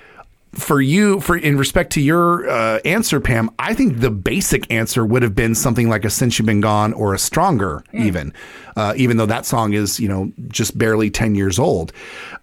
[0.55, 5.05] for you, for in respect to your uh, answer, Pam, I think the basic answer
[5.05, 8.33] would have been something like a "Since You've Been Gone" or a "Stronger," even,
[8.75, 11.91] uh, even though that song is you know just barely ten years old.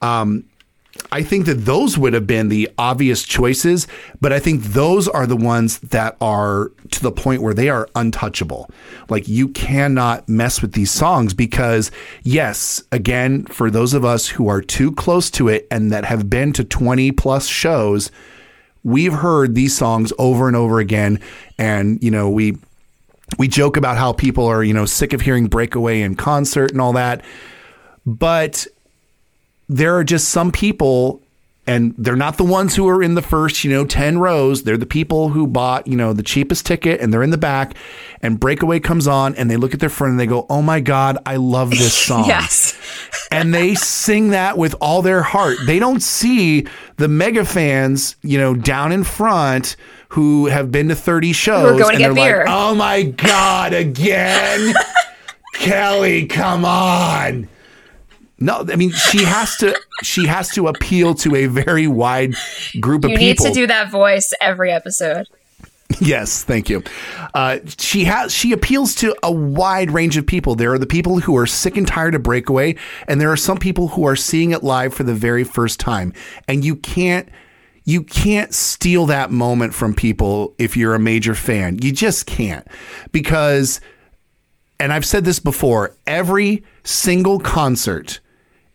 [0.00, 0.44] Um,
[1.10, 3.86] I think that those would have been the obvious choices,
[4.20, 7.88] but I think those are the ones that are to the point where they are
[7.94, 8.70] untouchable.
[9.08, 11.90] Like you cannot mess with these songs because,
[12.22, 16.28] yes, again, for those of us who are too close to it and that have
[16.28, 18.10] been to 20 plus shows,
[18.84, 21.20] we've heard these songs over and over again.
[21.58, 22.58] And, you know, we,
[23.38, 26.82] we joke about how people are, you know, sick of hearing Breakaway in concert and
[26.82, 27.24] all that.
[28.04, 28.66] But
[29.72, 31.20] there are just some people
[31.64, 34.64] and they're not the ones who are in the first, you know, 10 rows.
[34.64, 37.76] They're the people who bought, you know, the cheapest ticket and they're in the back
[38.20, 40.80] and Breakaway comes on and they look at their friend and they go, "Oh my
[40.80, 42.76] god, I love this song." Yes.
[43.30, 45.56] and they sing that with all their heart.
[45.64, 49.76] They don't see the mega fans, you know, down in front
[50.08, 52.44] who have been to 30 shows going to and get they're beer.
[52.44, 54.74] like, "Oh my god, again."
[55.54, 57.48] Kelly, come on.
[58.42, 59.78] No, I mean she has to.
[60.02, 62.34] She has to appeal to a very wide
[62.80, 63.22] group of people.
[63.22, 65.26] You need to do that voice every episode.
[66.00, 66.82] Yes, thank you.
[67.34, 70.54] Uh, she has she appeals to a wide range of people.
[70.54, 72.76] There are the people who are sick and tired of Breakaway,
[73.06, 76.12] and there are some people who are seeing it live for the very first time.
[76.48, 77.28] And you can't
[77.84, 81.78] you can't steal that moment from people if you're a major fan.
[81.80, 82.66] You just can't
[83.12, 83.80] because.
[84.80, 85.94] And I've said this before.
[86.08, 88.18] Every single concert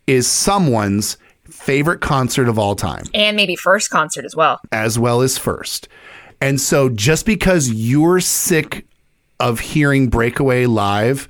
[0.07, 1.17] is someone's
[1.49, 4.59] favorite concert of all time And maybe first concert as well.
[4.71, 5.87] as well as first.
[6.41, 8.85] And so just because you're sick
[9.39, 11.27] of hearing Breakaway live,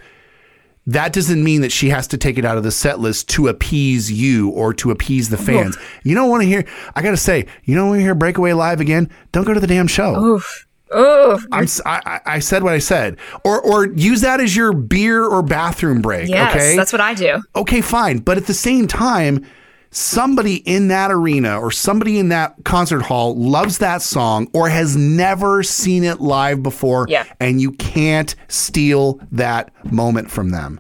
[0.86, 3.48] that doesn't mean that she has to take it out of the set list to
[3.48, 5.78] appease you or to appease the fans.
[6.04, 8.54] You don't want to hear, I got to say, you don't want to hear Breakaway
[8.54, 9.10] live again?
[9.32, 10.16] Don't go to the damn show.
[10.18, 10.67] Oof.
[10.94, 13.18] I'm, s- I, I- said what I said.
[13.44, 16.30] Or, or use that as your beer or bathroom break.
[16.30, 16.76] Yes, okay.
[16.76, 17.42] that's what I do.
[17.56, 18.20] okay, fine.
[18.20, 19.46] But at the same time,
[19.92, 24.96] somebody in that arena or somebody in that concert hall loves that song or has
[24.96, 27.06] never seen it live before.
[27.10, 27.26] Yeah.
[27.40, 30.80] And you can't steal that moment from them.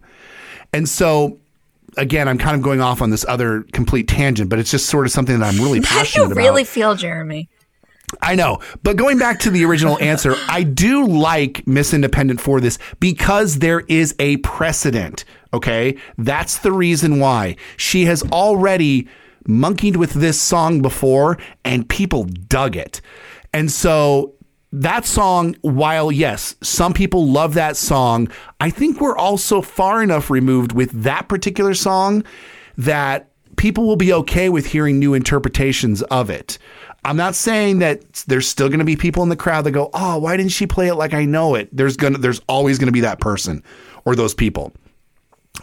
[0.73, 1.39] And so,
[1.95, 5.05] again, I'm kind of going off on this other complete tangent, but it's just sort
[5.05, 6.07] of something that I'm really passionate about.
[6.07, 6.41] How do you about.
[6.53, 7.49] really feel, Jeremy?
[8.21, 8.59] I know.
[8.83, 13.59] But going back to the original answer, I do like Miss Independent for this because
[13.59, 15.25] there is a precedent.
[15.53, 15.97] Okay.
[16.17, 17.57] That's the reason why.
[17.75, 19.07] She has already
[19.45, 23.01] monkeyed with this song before and people dug it.
[23.53, 24.35] And so
[24.71, 30.29] that song, while yes, some people love that song, I think we're also far enough
[30.29, 32.23] removed with that particular song
[32.77, 36.57] that people will be okay with hearing new interpretations of it.
[37.07, 39.89] I'm not saying that there's still going to be people in the crowd that go,
[39.93, 42.77] "Oh, why didn't she play it like I know it?" There's going to there's always
[42.77, 43.63] going to be that person
[44.03, 44.73] or those people.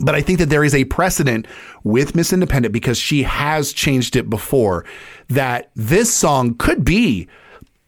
[0.01, 1.47] But I think that there is a precedent
[1.85, 4.87] with Miss Independent because she has changed it before
[5.29, 7.29] that this song could be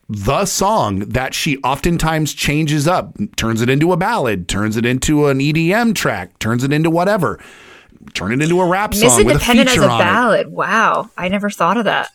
[0.09, 5.29] the song that she oftentimes changes up, turns it into a ballad, turns it into
[5.29, 7.41] an EDM track, turns it into whatever.
[8.13, 10.49] Turn it into a rap Miss song with a Independent as a ballad.
[10.49, 11.11] Wow.
[11.17, 12.11] I never thought of that.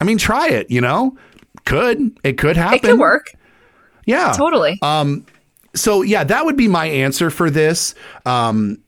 [0.00, 1.16] I mean, try it, you know?
[1.64, 2.18] Could.
[2.22, 2.76] It could happen.
[2.76, 3.26] It could work.
[4.04, 4.32] Yeah.
[4.36, 4.78] Totally.
[5.74, 7.94] so yeah, that would be my answer for this.
[8.24, 8.78] Um,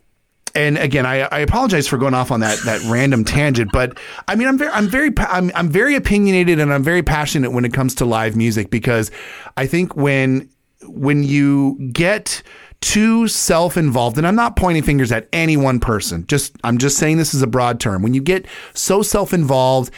[0.54, 4.34] and again, I, I apologize for going off on that that random tangent, but I
[4.34, 7.72] mean, I'm very, I'm very, I'm, I'm very opinionated and I'm very passionate when it
[7.72, 9.10] comes to live music because
[9.56, 10.48] I think when
[10.84, 12.42] when you get
[12.80, 17.18] too self-involved, and I'm not pointing fingers at any one person, just I'm just saying
[17.18, 18.02] this is a broad term.
[18.02, 19.92] When you get so self-involved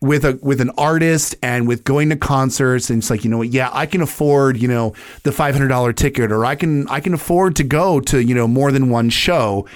[0.00, 3.38] with a with an artist and with going to concerts and it's like you know
[3.38, 6.88] what yeah I can afford you know the five hundred dollar ticket or I can
[6.88, 9.66] I can afford to go to you know more than one show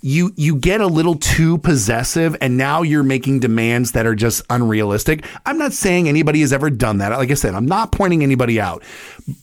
[0.00, 4.42] you you get a little too possessive and now you're making demands that are just
[4.50, 8.22] unrealistic I'm not saying anybody has ever done that like I said I'm not pointing
[8.22, 8.82] anybody out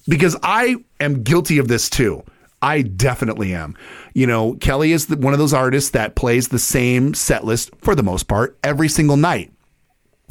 [0.08, 2.24] because I am guilty of this too
[2.62, 3.76] I definitely am.
[4.16, 7.70] you know, Kelly is the, one of those artists that plays the same set list
[7.82, 9.52] for the most part every single night.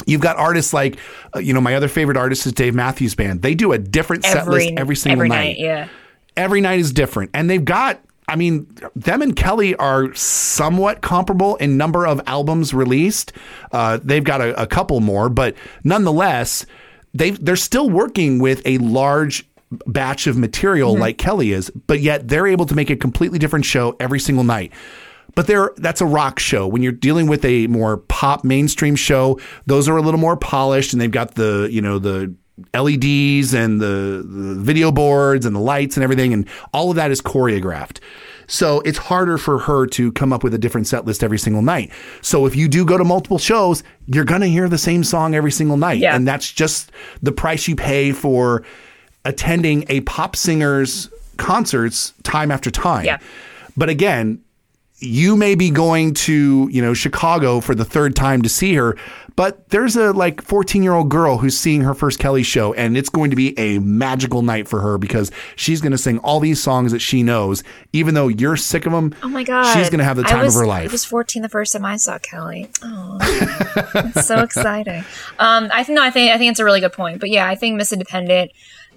[0.06, 0.98] You've got artists like,
[1.34, 3.42] uh, you know, my other favorite artist is Dave Matthews Band.
[3.42, 5.56] They do a different set list every single every night.
[5.58, 5.88] Yeah.
[6.36, 7.30] Every night is different.
[7.32, 12.74] And they've got, I mean, them and Kelly are somewhat comparable in number of albums
[12.74, 13.32] released.
[13.72, 15.54] Uh, they've got a, a couple more, but
[15.84, 16.66] nonetheless,
[17.14, 19.48] they they're still working with a large
[19.86, 23.64] batch of material like Kelly is, but yet they're able to make a completely different
[23.64, 24.72] show every single night.
[25.34, 26.66] But they're that's a rock show.
[26.66, 30.92] When you're dealing with a more pop mainstream show, those are a little more polished
[30.92, 32.34] and they've got the, you know, the
[32.72, 37.10] LEDs and the, the video boards and the lights and everything, and all of that
[37.10, 37.98] is choreographed.
[38.46, 41.62] So it's harder for her to come up with a different set list every single
[41.62, 41.90] night.
[42.20, 45.34] So if you do go to multiple shows, you're going to hear the same song
[45.34, 45.98] every single night.
[45.98, 46.14] Yeah.
[46.14, 46.92] And that's just
[47.22, 48.62] the price you pay for
[49.24, 53.06] attending a pop singer's concerts time after time.
[53.06, 53.18] Yeah.
[53.76, 54.42] But again,
[54.98, 58.96] you may be going to, you know, Chicago for the third time to see her,
[59.36, 62.96] but there's a like 14 year old girl who's seeing her first Kelly show, and
[62.96, 66.38] it's going to be a magical night for her because she's going to sing all
[66.38, 69.14] these songs that she knows, even though you're sick of them.
[69.22, 69.74] Oh my god.
[69.74, 70.90] She's going to have the time was, of her life.
[70.90, 72.70] I was 14 the first time I saw Kelly.
[72.82, 75.04] Oh, it's so exciting.
[75.40, 77.18] Um, I think no, I think I think it's a really good point.
[77.18, 78.52] But yeah, I think Miss Independent.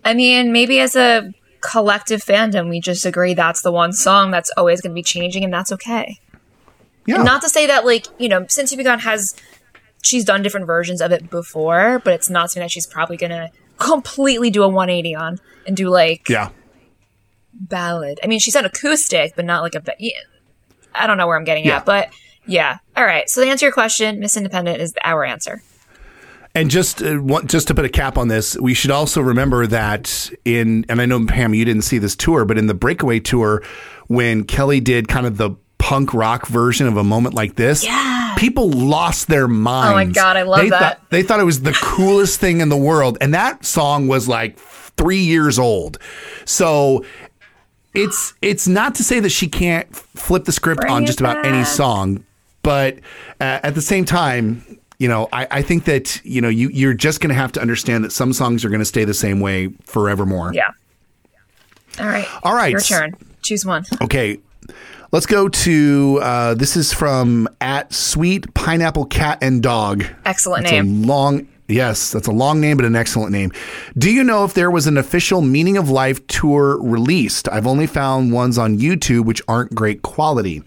[0.05, 4.52] I mean, maybe as a collective fandom, we just agree that's the one song that's
[4.58, 6.17] always going to be changing, and that's okay.
[7.06, 7.17] yeah.
[7.24, 9.36] Not to say that like you know, since you begun has
[10.04, 13.32] she's done different versions of it before, but it's not something that she's probably going
[13.32, 16.50] to completely do a 180 on and do like yeah.
[17.54, 18.20] ballad.
[18.24, 19.82] I mean, she said acoustic, but not like a.
[19.82, 19.96] Ba-
[20.96, 21.78] I don't know where I'm getting Yeah.
[21.78, 22.10] at, but
[22.46, 22.78] yeah.
[22.96, 23.30] All right.
[23.30, 25.62] So to answer to your question, Miss Independent is our answer.
[26.58, 29.67] And just uh, want, just to put a cap on this, we should also remember
[29.67, 33.20] that in and I know Pam, you didn't see this tour, but in the Breakaway
[33.20, 33.62] tour,
[34.08, 38.34] when Kelly did kind of the punk rock version of a moment like this, Yeah.
[38.39, 39.91] people lost their minds.
[39.91, 40.80] Oh my god, I love they that.
[40.80, 44.28] Thought, they thought it was the coolest thing in the world, and that song was
[44.28, 46.00] like three years old.
[46.46, 47.06] So
[47.93, 51.46] it's it's not to say that she can't flip the script Bring on just about
[51.46, 52.24] any song,
[52.63, 52.96] but
[53.39, 54.63] uh, at the same time,
[54.97, 57.62] you know, I, I think that you know you you're just going to have to
[57.62, 60.53] understand that some songs are going to stay the same way forevermore.
[60.53, 60.63] Yeah.
[61.99, 62.27] All right.
[62.43, 62.71] All right.
[62.71, 63.15] Your turn.
[63.41, 63.86] Choose one.
[64.01, 64.39] Okay.
[65.12, 70.03] Let's go to uh, this is from at Sweet Pineapple Cat and Dog.
[70.25, 71.03] Excellent That's name.
[71.03, 73.51] long yes, that's a long name, but an excellent name.
[73.97, 77.47] Do you know if there was an official Meaning of Life tour released?
[77.49, 80.63] I've only found ones on YouTube which aren't great quality.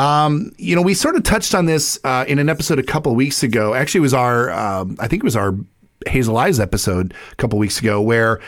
[0.00, 3.14] Um, you know, we sort of touched on this uh, in an episode a couple
[3.14, 3.74] weeks ago.
[3.74, 5.54] Actually, it was our, um, I think it was our
[6.06, 8.40] Hazel Eyes episode a couple weeks ago, where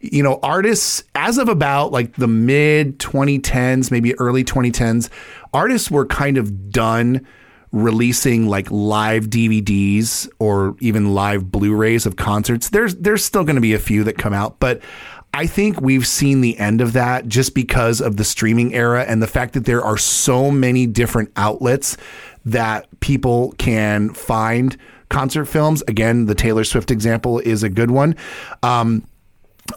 [0.00, 5.08] you know artists, as of about like the mid 2010s, maybe early 2010s,
[5.54, 7.24] artists were kind of done
[7.70, 12.70] releasing like live DVDs or even live Blu-rays of concerts.
[12.70, 14.80] There's there's still going to be a few that come out, but
[15.34, 19.22] I think we've seen the end of that just because of the streaming era and
[19.22, 21.96] the fact that there are so many different outlets
[22.46, 24.76] that people can find
[25.10, 25.82] concert films.
[25.88, 28.16] Again, the Taylor Swift example is a good one.
[28.62, 29.06] Um,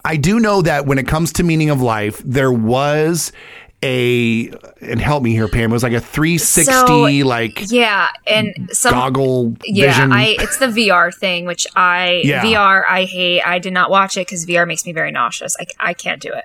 [0.05, 3.31] I do know that when it comes to meaning of life, there was
[3.83, 4.49] a
[4.81, 5.69] and help me here, Pam.
[5.69, 10.11] It was like a 360 So, like Yeah, and some goggle yeah, vision.
[10.11, 12.43] I it's the VR thing, which I Yeah.
[12.43, 13.41] VR I hate.
[13.41, 15.55] I did not watch it because VR makes me very nauseous.
[15.59, 16.43] I, I can't do it.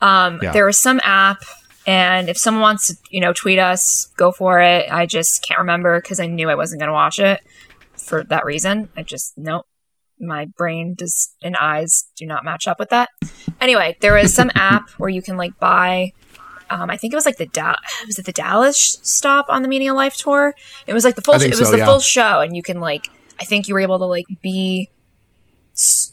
[0.00, 0.52] Um, Yeah.
[0.52, 1.38] There was some app,
[1.86, 4.86] and if someone wants to, you know, tweet us, go for it.
[4.90, 7.40] I just can't remember because I knew I wasn't going to watch it
[7.96, 8.88] for that reason.
[8.96, 9.66] I just nope.
[10.20, 13.08] My brain does and eyes do not match up with that.
[13.60, 16.12] Anyway, there was some app where you can like buy
[16.70, 19.68] um, I think it was like the da- was it the Dallas stop on the
[19.68, 20.54] Meaning of Life tour.
[20.86, 21.34] It was like the full.
[21.34, 21.86] It was so, the yeah.
[21.86, 23.08] full show, and you can like.
[23.40, 24.90] I think you were able to like be,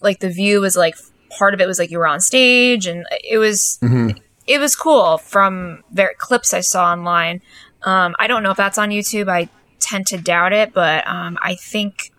[0.01, 0.95] like the view was like
[1.37, 4.17] part of it was like you were on stage, and it was Mm-hmm.
[4.47, 7.41] it was cool from ver- clips I saw online.
[7.83, 9.29] Um, I don't know if that's on YouTube.
[9.29, 12.11] I tend to doubt it, but um, I think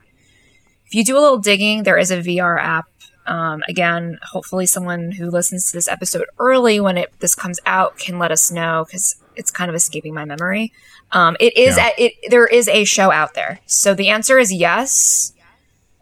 [0.87, 2.87] if you do a little digging, there is a VR app.
[3.27, 7.97] Um, again, hopefully, someone who listens to this episode early when it this comes out
[7.99, 10.73] can let us know because it's kind of escaping my memory.
[11.13, 11.91] Um, it is Yeah.
[11.99, 15.33] a, it there is a show out there, so the answer is yes.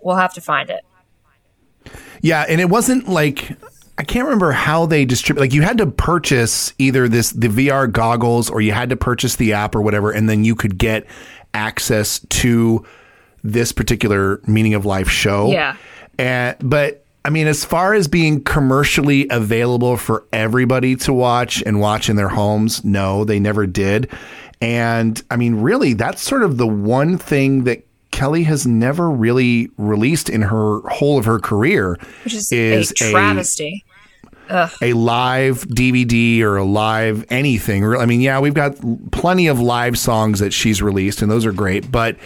[0.03, 0.81] We'll have to find it.
[2.23, 3.57] Yeah, and it wasn't like
[3.99, 5.43] I can't remember how they distribute.
[5.43, 9.37] Like you had to purchase either this the VR goggles or you had to purchase
[9.37, 11.07] the app or whatever, and then you could get
[11.53, 12.85] access to
[13.43, 15.51] this particular meaning of life show.
[15.51, 15.77] Yeah.
[16.19, 21.81] And but I mean, as far as being commercially available for everybody to watch and
[21.81, 24.11] watch in their homes, no, they never did.
[24.61, 29.71] And I mean, really, that's sort of the one thing that Kelly has never really
[29.77, 33.85] released in her whole of her career, which is, is a travesty.
[34.49, 37.85] A, a live DVD or a live anything.
[37.85, 38.77] I mean, yeah, we've got
[39.13, 42.17] plenty of live songs that she's released, and those are great, but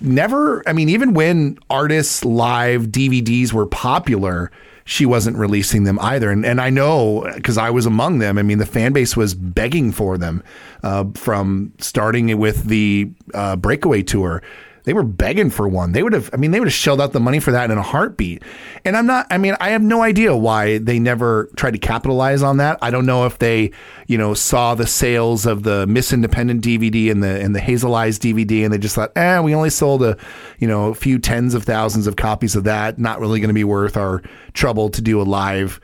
[0.00, 4.50] never, I mean, even when artists' live DVDs were popular,
[4.84, 6.30] she wasn't releasing them either.
[6.30, 8.38] And, and I know because I was among them.
[8.38, 10.42] I mean, the fan base was begging for them
[10.82, 14.42] uh, from starting with the uh, Breakaway tour
[14.84, 15.92] they were begging for one.
[15.92, 17.78] They would have, I mean, they would have shelled out the money for that in
[17.78, 18.42] a heartbeat.
[18.84, 22.42] And I'm not, I mean, I have no idea why they never tried to capitalize
[22.42, 22.78] on that.
[22.80, 23.72] I don't know if they,
[24.06, 27.94] you know, saw the sales of the Miss Independent DVD and the and the Hazel
[27.94, 30.16] Eyes DVD, and they just thought, eh, we only sold a,
[30.58, 32.98] you know, a few tens of thousands of copies of that.
[32.98, 34.22] Not really going to be worth our
[34.54, 35.80] trouble to do a live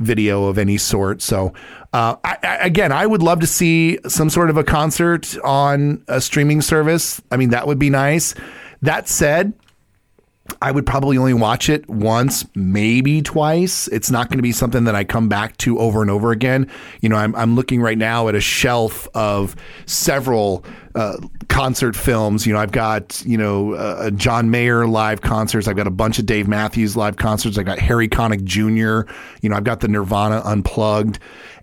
[0.00, 1.22] video of any sort.
[1.22, 1.52] So,
[1.92, 6.02] uh, I, I, again, I would love to see some sort of a concert on
[6.08, 7.20] a streaming service.
[7.30, 8.34] I mean, that would be nice.
[8.82, 9.52] That said,
[10.62, 13.88] I would probably only watch it once, maybe twice.
[13.88, 16.70] It's not going to be something that I come back to over and over again.
[17.00, 21.16] You know, I'm, I'm looking right now at a shelf of several uh,
[21.48, 22.46] concert films.
[22.46, 25.68] You know, I've got, you know, uh, John Mayer live concerts.
[25.68, 27.58] I've got a bunch of Dave Matthews live concerts.
[27.58, 29.10] I got Harry Connick Jr.
[29.42, 31.18] You know, I've got the Nirvana Unplugged.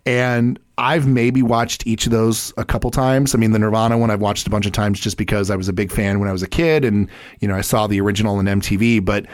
[0.08, 3.36] And I've maybe watched each of those a couple times.
[3.36, 5.68] I mean, the Nirvana one I've watched a bunch of times just because I was
[5.68, 7.10] a big fan when I was a kid and,
[7.42, 9.04] you know, I saw the original on MTV.
[9.04, 9.26] But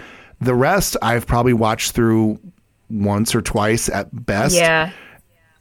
[0.41, 2.39] the rest I've probably watched through
[2.89, 4.55] once or twice at best.
[4.55, 4.91] Yeah.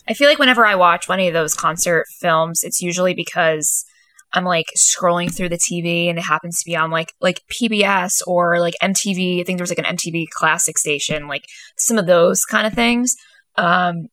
[0.09, 3.85] I feel like whenever I watch one of those concert films, it's usually because
[4.33, 8.23] I'm like scrolling through the TV and it happens to be on like like PBS
[8.27, 9.41] or like MTV.
[9.41, 11.45] I think there was like an MTV classic station, like
[11.77, 13.15] some of those kind of things.
[13.57, 14.09] Um,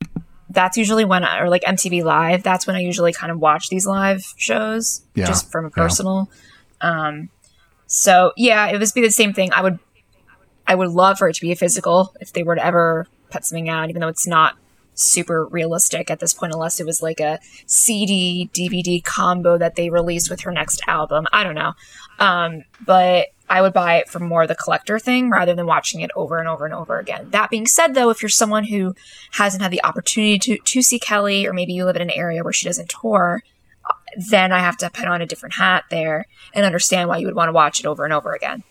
[0.49, 3.69] that's usually when I, or like MTV Live, that's when I usually kind of watch
[3.69, 6.29] these live shows yeah, just from a personal.
[6.81, 7.07] Yeah.
[7.07, 7.29] Um,
[7.87, 9.51] so yeah, it would be the same thing.
[9.53, 9.79] I would,
[10.67, 13.45] I would love for it to be a physical if they were to ever put
[13.45, 14.55] something out, even though it's not
[14.95, 19.89] super realistic at this point, unless it was like a CD DVD combo that they
[19.89, 21.25] released with her next album.
[21.31, 21.73] I don't know.
[22.19, 26.11] Um, but I would buy it for more the collector thing rather than watching it
[26.15, 27.29] over and over and over again.
[27.31, 28.95] That being said, though, if you're someone who
[29.31, 32.43] hasn't had the opportunity to, to see Kelly, or maybe you live in an area
[32.43, 33.43] where she doesn't tour,
[34.29, 37.35] then I have to put on a different hat there and understand why you would
[37.35, 38.63] want to watch it over and over again.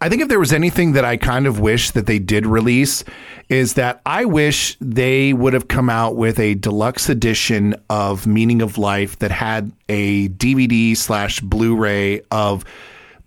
[0.00, 3.02] I think if there was anything that I kind of wish that they did release
[3.48, 8.62] is that I wish they would have come out with a deluxe edition of Meaning
[8.62, 12.64] of Life that had a DVD slash Blu-ray of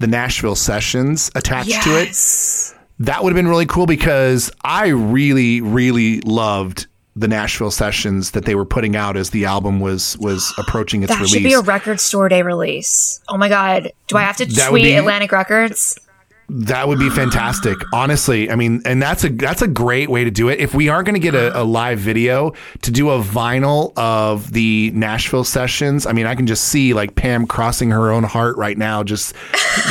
[0.01, 1.83] the Nashville sessions attached yes.
[1.83, 2.77] to it.
[3.05, 8.45] That would have been really cool because I really, really loved the Nashville sessions that
[8.45, 11.31] they were putting out as the album was was approaching its that release.
[11.31, 13.21] That should be a record store day release.
[13.29, 13.91] Oh my god!
[14.07, 15.97] Do I have to that tweet be, Atlantic Records?
[16.53, 17.77] That would be fantastic.
[17.93, 20.59] Honestly, I mean, and that's a that's a great way to do it.
[20.59, 24.51] If we aren't going to get a, a, live video, to do a vinyl of
[24.51, 28.57] the Nashville sessions, I mean, I can just see like Pam crossing her own heart
[28.57, 29.33] right now, just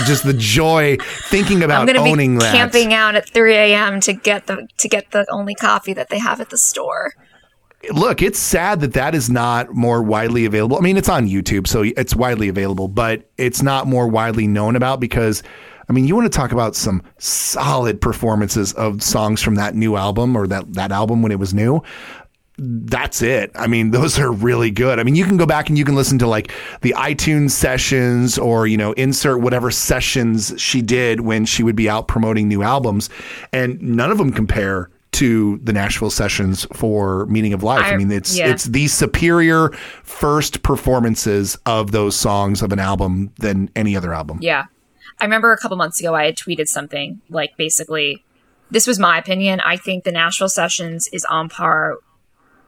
[0.05, 0.99] just the joy
[1.31, 2.55] thinking about I'm owning be that.
[2.55, 4.01] Camping out at 3 a.m.
[4.01, 7.15] to get the to get the only coffee that they have at the store
[7.93, 10.77] look, it's sad that that is not more widely available.
[10.77, 14.77] I mean, it's on YouTube, so it's widely available, but it's not more widely known
[14.77, 15.43] about because
[15.91, 19.97] I mean, you want to talk about some solid performances of songs from that new
[19.97, 21.83] album or that, that album when it was new
[22.63, 23.51] that's it.
[23.55, 24.99] I mean, those are really good.
[24.99, 28.37] I mean, you can go back and you can listen to like the iTunes sessions
[28.37, 32.63] or, you know, insert whatever sessions she did when she would be out promoting new
[32.63, 33.09] albums.
[33.55, 37.85] And none of them compare to the Nashville sessions for Meaning of Life.
[37.85, 38.49] I, I mean, it's yeah.
[38.49, 39.71] it's the superior
[40.05, 44.39] first performances of those songs of an album than any other album.
[44.41, 44.67] Yeah.
[45.21, 48.25] I remember a couple months ago I had tweeted something like basically
[48.71, 49.61] this was my opinion.
[49.61, 51.99] I think the Nashville sessions is on par,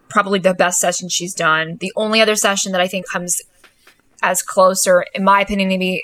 [0.09, 1.77] probably the best session she's done.
[1.81, 3.41] The only other session that I think comes
[4.23, 6.03] as close, or in my opinion, maybe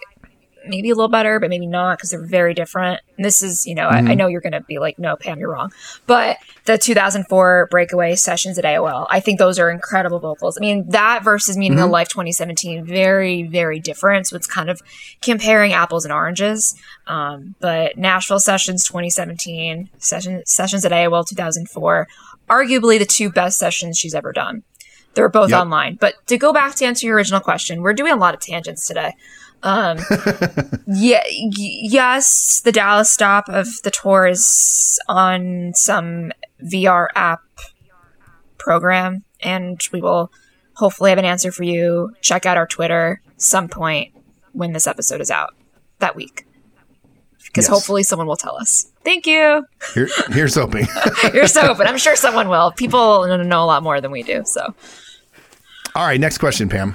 [0.68, 3.00] maybe a little better, but maybe not because they're very different.
[3.16, 3.94] And this is, you know, mm-hmm.
[3.94, 4.18] I, I, mm-hmm.
[4.18, 5.72] know you're going to be like, no, Pam, you're wrong.
[6.06, 10.56] But the 2004 breakaway sessions at AOL, I think those are incredible vocals.
[10.56, 11.86] I mean, that versus Meaning mm-hmm.
[11.86, 14.26] of Life 2017, very, very different.
[14.26, 14.80] So it's kind of
[15.22, 16.74] comparing apples and oranges.
[17.06, 22.08] Um, but Nashville sessions 2017, session, sessions at AOL 2004,
[22.48, 24.62] arguably the two best sessions she's ever done.
[25.14, 25.60] They're both Yep.
[25.60, 25.98] online.
[26.00, 28.86] But to go back to answer your original question, we're doing a lot of tangents
[28.86, 29.14] today.
[29.62, 29.98] Um,
[30.86, 31.50] yeah, y-
[31.82, 36.32] yes, the Dallas stop of the tour is on some
[36.62, 37.40] VR app
[38.58, 40.30] program, and we will
[40.74, 42.14] hopefully have an answer for you.
[42.20, 44.12] Check out our Twitter some point
[44.52, 45.54] when this episode is out
[45.98, 46.44] that week.
[47.46, 47.68] Because Yes.
[47.70, 48.92] hopefully someone will tell us.
[49.04, 49.64] Thank you.
[49.94, 50.86] Here, here's hoping.
[51.34, 51.86] You're so open.
[51.86, 52.72] I'm sure someone will.
[52.72, 54.42] People know a lot more than we do.
[54.44, 54.74] So,
[55.94, 56.94] All right, next question, Pam.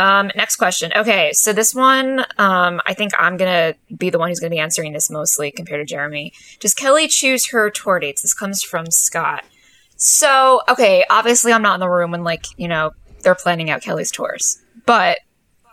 [0.00, 0.90] Um, next question.
[0.96, 4.58] Okay, so this one, um, I think I'm gonna be the one who's gonna be
[4.58, 6.32] answering this mostly compared to Jeremy.
[6.58, 8.22] Does Kelly choose her tour dates?
[8.22, 9.44] This comes from Scott.
[9.96, 12.92] So, okay, obviously I'm not in the room when like you know
[13.22, 15.18] they're planning out Kelly's tours, but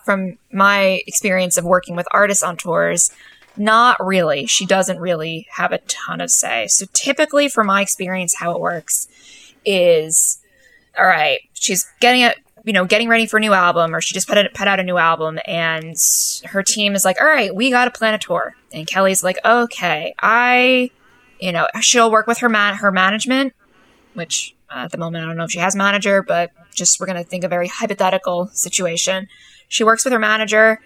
[0.03, 3.11] from my experience of working with artists on tours,
[3.55, 4.45] not really.
[4.45, 6.67] She doesn't really have a ton of say.
[6.67, 9.07] So typically, from my experience, how it works
[9.65, 10.39] is,
[10.99, 12.37] all right, she's getting it,
[12.67, 14.83] you know, getting ready for a new album, or she just put put out a
[14.83, 15.95] new album, and
[16.43, 19.37] her team is like, all right, we got to plan a tour, and Kelly's like,
[19.45, 20.91] okay, I,
[21.39, 23.53] you know, she'll work with her man, her management,
[24.15, 27.05] which uh, at the moment I don't know if she has manager, but just we're
[27.05, 29.29] gonna think a very hypothetical situation.
[29.69, 30.81] She works with her manager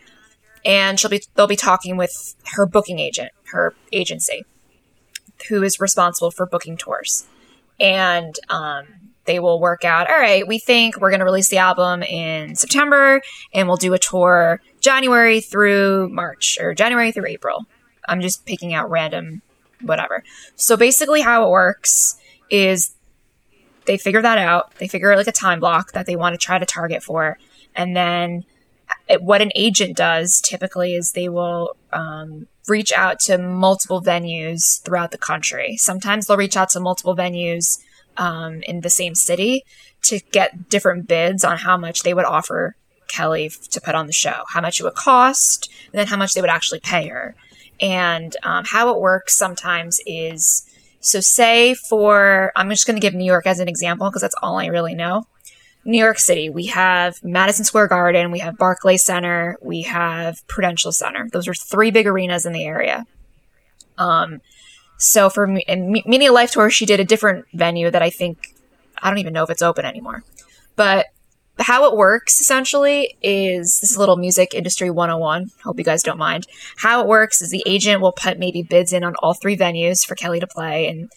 [0.63, 4.45] and she'll be they'll be talking with her booking agent, her agency,
[5.49, 7.25] who is responsible for booking tours,
[7.79, 8.85] and um,
[9.25, 10.09] they will work out.
[10.09, 13.21] All right, we think we're going to release the album in September,
[13.53, 17.65] and we'll do a tour January through March or January through April.
[18.07, 19.41] I'm just picking out random
[19.81, 20.23] whatever.
[20.55, 22.17] So basically, how it works
[22.49, 22.95] is
[23.85, 24.75] they figure that out.
[24.75, 27.37] They figure like a time block that they want to try to target for,
[27.75, 28.45] and then
[29.19, 35.11] what an agent does typically is they will um, reach out to multiple venues throughout
[35.11, 35.77] the country.
[35.77, 37.79] Sometimes they'll reach out to multiple venues
[38.17, 39.63] um, in the same city
[40.03, 42.75] to get different bids on how much they would offer
[43.07, 46.33] Kelly to put on the show, how much it would cost, and then how much
[46.33, 47.35] they would actually pay her.
[47.79, 50.67] And um, how it works sometimes is
[50.99, 54.35] so, say for, I'm just going to give New York as an example because that's
[54.41, 55.25] all I really know.
[55.83, 60.91] New York City, we have Madison Square Garden, we have Barclay Center, we have Prudential
[60.91, 61.27] Center.
[61.31, 63.03] Those are three big arenas in the area.
[63.97, 64.41] Um,
[65.01, 68.11] so for me, and Me- Media Life Tour, she did a different venue that I
[68.11, 68.53] think
[69.01, 70.23] I don't even know if it's open anymore.
[70.75, 71.07] But
[71.59, 75.51] how it works essentially is this is a little music industry 101.
[75.63, 76.45] Hope you guys don't mind.
[76.77, 80.05] How it works is the agent will put maybe bids in on all three venues
[80.05, 81.11] for Kelly to play and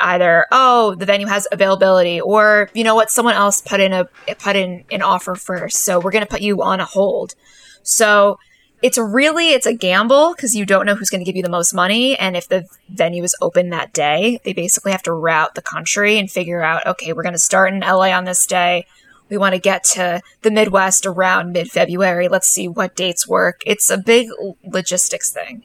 [0.00, 4.06] either oh the venue has availability or you know what someone else put in a
[4.38, 7.34] put in an offer first so we're going to put you on a hold
[7.82, 8.38] so
[8.82, 11.48] it's really it's a gamble because you don't know who's going to give you the
[11.48, 15.54] most money and if the venue is open that day they basically have to route
[15.54, 18.86] the country and figure out okay we're going to start in la on this day.
[19.28, 22.28] We want to get to the midwest around mid-february.
[22.28, 23.62] Let's see what dates work.
[23.64, 24.28] It's a big
[24.62, 25.64] logistics thing.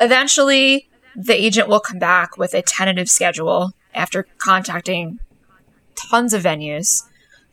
[0.00, 5.18] Eventually the agent will come back with a tentative schedule after contacting
[5.96, 7.02] tons of venues.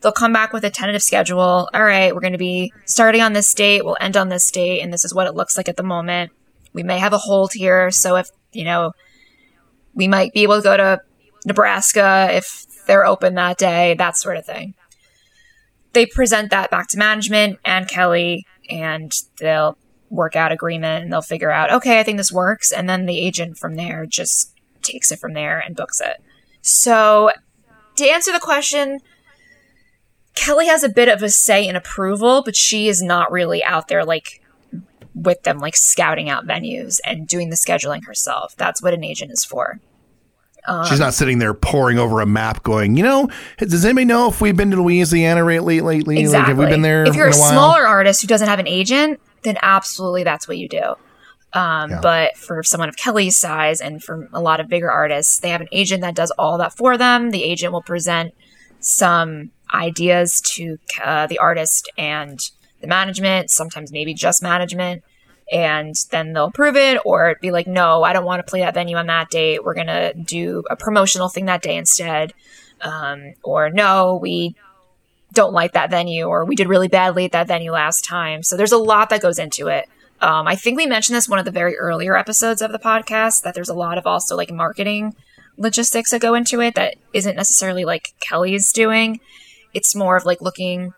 [0.04, 1.70] They'll come back with a tentative schedule.
[1.72, 4.82] All right, we're going to be starting on this date, we'll end on this date,
[4.82, 6.30] and this is what it looks like at the moment.
[6.74, 8.92] We may have a hold here, so if, you know,
[9.94, 11.00] we might be able to go to
[11.46, 14.74] Nebraska if they're open that day, that sort of thing.
[15.94, 19.78] They present that back to management and Kelly, and they'll
[20.10, 22.72] work out agreement and they'll figure out, okay, I think this works.
[22.72, 24.52] And then the agent from there just
[24.82, 26.22] takes it from there and books it.
[26.60, 27.30] So
[27.96, 29.00] to answer the question,
[30.34, 33.88] Kelly has a bit of a say in approval, but she is not really out
[33.88, 34.40] there like
[35.14, 38.56] with them, like scouting out venues and doing the scheduling herself.
[38.56, 39.80] That's what an agent is for.
[40.88, 43.28] She's not sitting there poring over a map, going, you know,
[43.58, 45.82] does anybody know if we've been to Louisiana lately?
[45.82, 46.26] lately?
[46.26, 47.04] Like, have we been there?
[47.04, 50.56] If you're a a smaller artist who doesn't have an agent, then absolutely that's what
[50.56, 50.94] you do.
[51.52, 52.00] Um, Yeah.
[52.00, 55.60] But for someone of Kelly's size and for a lot of bigger artists, they have
[55.60, 57.30] an agent that does all that for them.
[57.30, 58.32] The agent will present
[58.80, 62.40] some ideas to uh, the artist and
[62.80, 65.02] the management, sometimes maybe just management,
[65.52, 68.74] and then they'll approve it or be like, no, I don't want to play that
[68.74, 69.64] venue on that date.
[69.64, 72.32] We're going to do a promotional thing that day instead.
[72.80, 74.54] Um, or no, we
[75.32, 78.42] don't like that venue or we did really badly at that venue last time.
[78.42, 79.88] So there's a lot that goes into it.
[80.20, 83.42] Um, I think we mentioned this one of the very earlier episodes of the podcast
[83.42, 85.14] that there's a lot of also like marketing
[85.56, 89.20] logistics that go into it that isn't necessarily like Kelly's doing.
[89.74, 90.94] It's more of like looking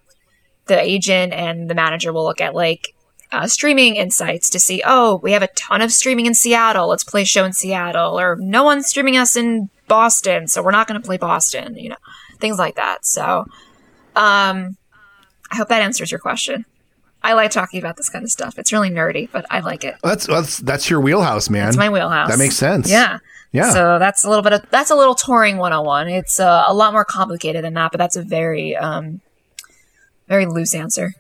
[0.66, 2.94] the agent and the manager will look at like
[3.32, 6.88] uh, streaming insights to see, oh, we have a ton of streaming in Seattle.
[6.88, 8.18] Let's play a show in Seattle.
[8.18, 11.76] Or no one's streaming us in Boston, so we're not going to play Boston.
[11.76, 11.96] You know,
[12.40, 13.04] things like that.
[13.04, 13.46] So
[14.16, 14.76] Um,
[15.50, 16.64] I hope that answers your question.
[17.22, 18.58] I like talking about this kind of stuff.
[18.58, 19.96] It's really nerdy, but I like it.
[20.02, 21.64] That's that's that's your wheelhouse, man.
[21.64, 22.30] That's my wheelhouse.
[22.30, 22.90] That makes sense.
[22.90, 23.18] Yeah.
[23.52, 23.70] Yeah.
[23.70, 26.08] So that's a little bit of that's a little touring 101.
[26.08, 29.20] It's uh, a lot more complicated than that, but that's a very um
[30.28, 31.12] very loose answer.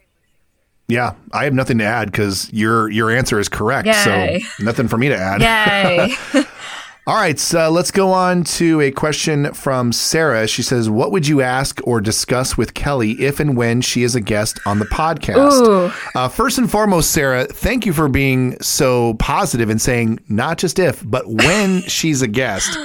[0.88, 3.86] Yeah, I have nothing to add because your your answer is correct.
[3.86, 4.40] Yay.
[4.40, 5.42] So nothing for me to add.
[5.42, 6.14] Yay.
[7.08, 10.48] All right, so let's go on to a question from Sarah.
[10.48, 14.16] She says, "What would you ask or discuss with Kelly if and when she is
[14.16, 19.14] a guest on the podcast?" Uh, first and foremost, Sarah, thank you for being so
[19.14, 22.76] positive and saying not just if, but when she's a guest.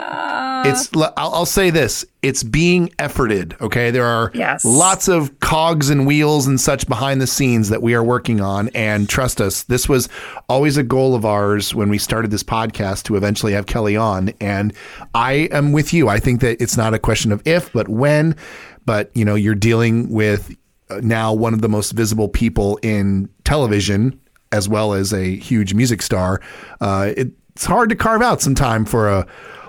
[0.00, 2.04] It's l- I'll, I'll say this.
[2.22, 3.90] It's being efforted okay?
[3.90, 4.64] There are Yes.
[4.64, 8.68] lots of cogs and wheels and such behind the scenes that we are working on.
[8.74, 10.08] And trust us this was
[10.48, 14.30] always a goal of ours when we started this podcast to eventually have kelly on.
[14.40, 14.72] And
[15.14, 16.08] i am with you.
[16.08, 18.36] I think that it's not a question of if but when.
[18.84, 20.56] But you know you're dealing with
[20.90, 24.18] uh, now one of the most visible people in television
[24.50, 26.40] as well as a huge music star.
[26.80, 29.26] Uh, it's hard to carve out some time for a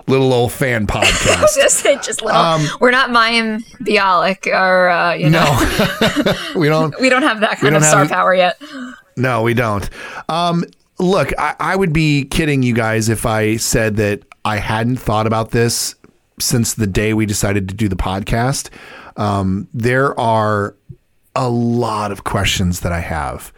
[0.10, 2.40] little old fan podcast just just little.
[2.40, 5.44] Um, We're not Mayim Bialik or uh, you know
[6.26, 8.62] no we don't we don't have that kind of star have- power yet.
[9.16, 9.90] No, we don't.
[10.30, 10.64] Um,
[10.98, 15.28] look, I, I would be kidding you guys if I said that I hadn't thought
[15.28, 15.96] about this
[16.40, 18.70] since the day we decided to do the podcast.
[19.18, 20.76] Um, there are
[21.36, 23.52] a lot of questions that I have,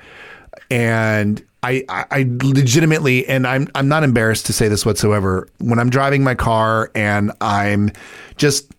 [0.72, 5.48] and I, I, legitimately, and I'm I'm not embarrassed to say this whatsoever.
[5.60, 7.92] When I'm driving my car and I'm
[8.38, 8.72] just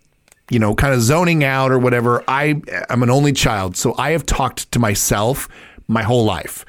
[0.51, 2.23] you know, kind of zoning out or whatever.
[2.29, 5.49] I am an only child, so I have talked to myself
[5.89, 6.67] my whole life.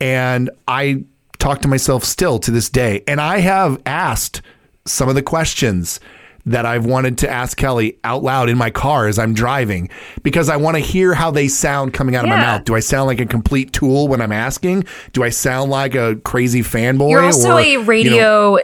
[0.00, 1.04] And I
[1.38, 3.02] talk to myself still to this day.
[3.08, 4.42] And I have asked
[4.84, 5.98] some of the questions
[6.46, 9.88] that I've wanted to ask Kelly out loud in my car as I'm driving
[10.22, 12.64] because I want to hear how they sound coming out of my mouth.
[12.64, 14.84] Do I sound like a complete tool when I'm asking?
[15.12, 17.10] Do I sound like a crazy fanboy?
[17.10, 18.58] You're also or, a you know- radio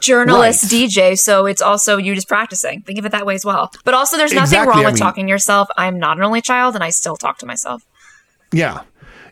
[0.00, 0.88] journalist Right.
[0.90, 2.82] DJ, so it's also you just practicing.
[2.82, 3.70] Think of it that way as well.
[3.84, 5.68] But also, there's nothing Exactly, wrong I with mean- talking to yourself.
[5.76, 7.84] I'm not an only child, and I still talk to myself.
[8.52, 8.80] Yeah.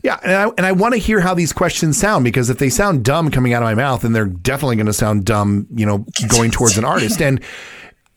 [0.02, 2.70] Yeah, and I, and I want to hear how these questions sound because if they
[2.70, 5.86] sound dumb coming out of my mouth, then they're definitely going to sound dumb, you
[5.86, 7.22] know, going towards an artist.
[7.22, 7.40] And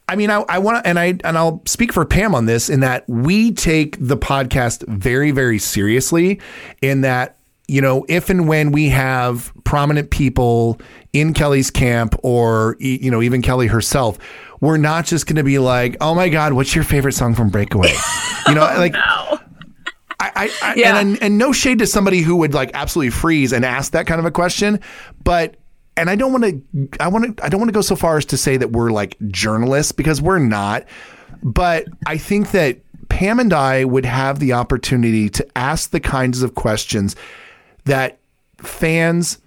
[0.08, 2.70] I mean, I, I want to, and I and I'll speak for Pam on this
[2.70, 6.40] in that we take the podcast very, very seriously.
[6.82, 10.80] In that, you know, if and when we have prominent people
[11.14, 14.18] in Kelly's camp, or you know, even Kelly herself,
[14.60, 17.50] we're not just going to be like, "Oh my God, what's your favorite song from
[17.50, 17.94] Breakaway?"
[18.48, 18.94] You know, like.
[18.96, 19.45] Oh, I,
[20.36, 21.00] I, I Yeah.
[21.00, 24.20] and, and no shade to somebody who would like absolutely freeze and ask that kind
[24.20, 24.80] of a question,
[25.24, 25.56] but
[25.98, 28.18] and I don't want to I want to I don't want to go so far
[28.18, 30.86] as to say that we're like journalists because we're not,
[31.44, 32.78] but I think that
[33.10, 37.16] Pam and I would have the opportunity to ask the kinds of questions
[37.86, 38.18] that
[38.58, 39.38] fans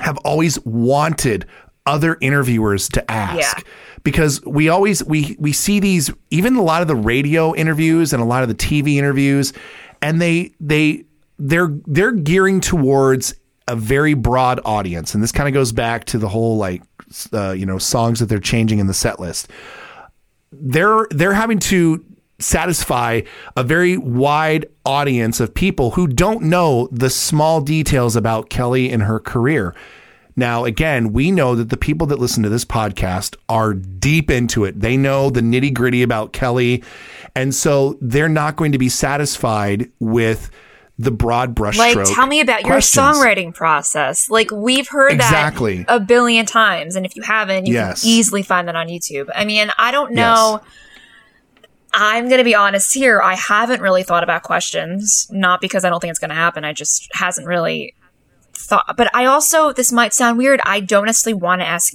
[0.00, 1.44] have always wanted
[1.86, 3.64] other interviewers to ask Yeah.
[4.04, 8.22] because we always we we see these even a lot of the radio interviews and
[8.22, 9.52] a lot of the TV interviews
[10.02, 11.04] and they they
[11.38, 13.34] they're they're gearing towards
[13.66, 16.82] a very broad audience and this kind of goes back to the whole like
[17.32, 19.48] uh, you know songs that they're changing in the set list
[20.52, 22.04] they're they're having to
[22.40, 23.20] satisfy
[23.56, 29.02] a very wide audience of people who don't know the small details about Kelly and
[29.02, 29.74] her career.
[30.36, 34.64] Now, again, we know that the people that listen to this podcast are deep into
[34.64, 34.80] it.
[34.80, 36.84] They know the nitty gritty about Kelly.
[37.38, 40.50] And so they're not going to be satisfied with
[40.98, 41.94] the broad brushstroke.
[41.94, 44.28] Like, tell me about your songwriting process.
[44.28, 45.84] Like, we've heard Exactly.
[45.84, 48.02] that a billion times, and if you haven't, you Yes.
[48.02, 49.28] can easily find that on YouTube.
[49.32, 50.60] I mean, I don't know.
[51.94, 53.22] I'm going to be honest here.
[53.22, 56.64] I haven't really thought about questions, not because I don't think it's going to happen.
[56.64, 57.94] I just hasn't really
[58.52, 58.96] thought.
[58.96, 60.60] But I also, this might sound weird.
[60.66, 61.94] I don't necessarily want to ask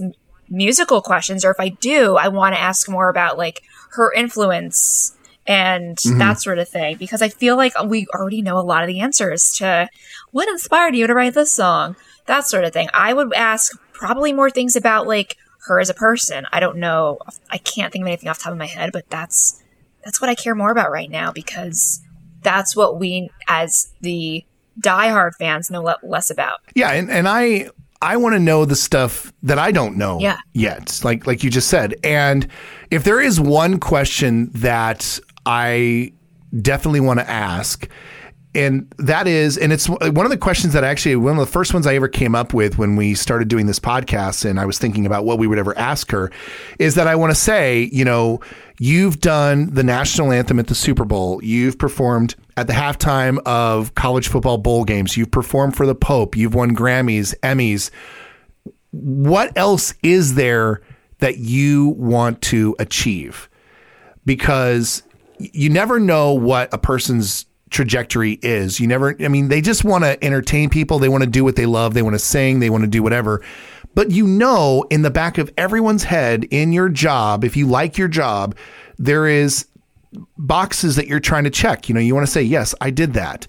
[0.50, 5.14] musical questions, or if I do, I want to ask more about like her influence
[5.46, 6.20] and mm-hmm.
[6.20, 9.00] that sort of thing, because I feel like we already know a lot of the
[9.00, 9.90] answers to
[10.32, 12.88] what inspired you to write this song, that sort of thing.
[12.94, 15.38] I would ask probably more things about like
[15.68, 16.46] her as a person.
[16.52, 17.20] I don't know.
[17.50, 19.62] I can't think of anything off the top of my head, but that's
[20.04, 22.02] that's what I care more about right now because
[22.42, 24.46] that's what we as the
[24.80, 26.60] diehard fans know le- less about.
[26.76, 27.70] Yeah, and, and I
[28.02, 30.38] I want to know the stuff that I don't know Yeah.
[30.54, 31.96] yet, like like you just said.
[32.04, 32.48] And
[32.92, 36.14] if there is one question that I
[36.62, 37.88] definitely want to ask,
[38.56, 41.74] and that is, and it's one of the questions that actually one of the first
[41.74, 44.78] ones I ever came up with when we started doing this podcast, and I was
[44.78, 46.32] thinking about what we would ever ask her,
[46.78, 48.40] is that I want to say, you know,
[48.80, 53.96] you've done the national anthem at the Super Bowl, you've performed at the halftime of
[53.96, 57.90] college football bowl games, you've performed for the Pope, you've won Grammys, Emmys.
[58.92, 60.82] What else is there
[61.18, 63.50] that you want to achieve?
[64.26, 65.02] Because
[65.54, 68.80] you never know what a person's trajectory is.
[68.80, 71.00] You never, I mean, they just want to entertain people.
[71.00, 71.94] They want to do what they love.
[71.94, 72.60] They want to sing.
[72.60, 73.42] They want to do whatever.
[73.96, 77.98] But you know, in the back of everyone's head in your job, if you like
[77.98, 78.56] your job,
[78.98, 79.68] there is
[80.38, 81.90] boxes that you're trying to check.
[81.90, 83.48] You know, you want to say, yes, I did that.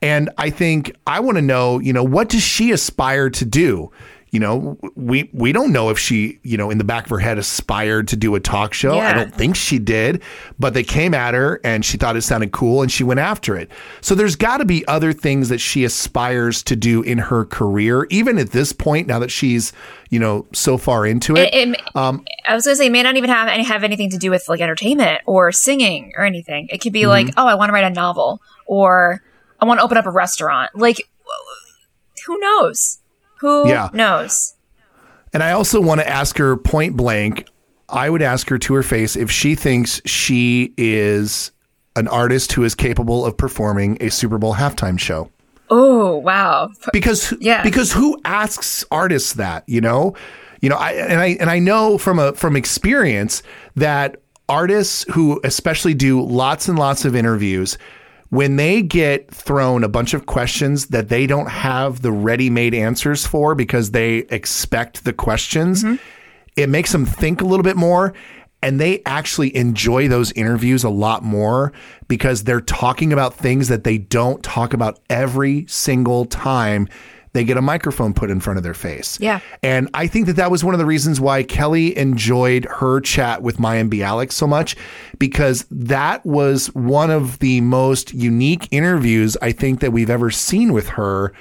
[0.00, 3.90] And I think I want to know, you know, what does she aspire to do?
[4.32, 7.18] You know, we we don't know if she, you know, in the back of her
[7.18, 8.94] head aspired to do a talk show.
[8.94, 9.10] Yeah.
[9.10, 10.22] I don't think she did,
[10.58, 13.58] but they came at her and she thought it sounded cool and she went after
[13.58, 13.70] it.
[14.00, 18.06] So there's got to be other things that she aspires to do in her career,
[18.08, 19.06] even at this point.
[19.06, 19.70] Now that she's,
[20.08, 21.52] you know, so far into it.
[21.52, 23.84] it, it um, I was going to say, it may not even have any have
[23.84, 26.68] anything to do with like entertainment or singing or anything.
[26.70, 27.10] It could be mm-hmm.
[27.10, 29.22] like, oh, I want to write a novel or
[29.60, 30.70] I want to open up a restaurant.
[30.74, 31.06] Like,
[32.26, 33.00] who knows?
[33.42, 33.88] Who yeah.
[33.92, 34.54] knows?
[35.32, 37.48] And I also want to ask her point blank.
[37.88, 41.50] I would ask her to her face if she thinks she is
[41.96, 45.28] an artist who is capable of performing a Super Bowl halftime show.
[45.70, 46.70] Oh, wow.
[46.92, 47.64] Because yeah.
[47.64, 50.14] because who asks artists that, you know?
[50.60, 53.42] You know, I and I and I know from a from experience
[53.74, 57.76] that artists who especially do lots and lots of interviews
[58.32, 62.72] when they get thrown a bunch of questions that they don't have the ready made
[62.72, 65.96] answers for because they expect the questions, mm-hmm.
[66.56, 68.14] it makes them think a little bit more.
[68.62, 71.74] And they actually enjoy those interviews a lot more
[72.08, 76.88] because they're talking about things that they don't talk about every single time
[77.32, 79.18] they get a microphone put in front of their face.
[79.20, 79.40] Yeah.
[79.62, 83.42] And I think that that was one of the reasons why Kelly enjoyed her chat
[83.42, 84.76] with Mayim Bialik so much
[85.18, 90.72] because that was one of the most unique interviews I think that we've ever seen
[90.72, 91.32] with her.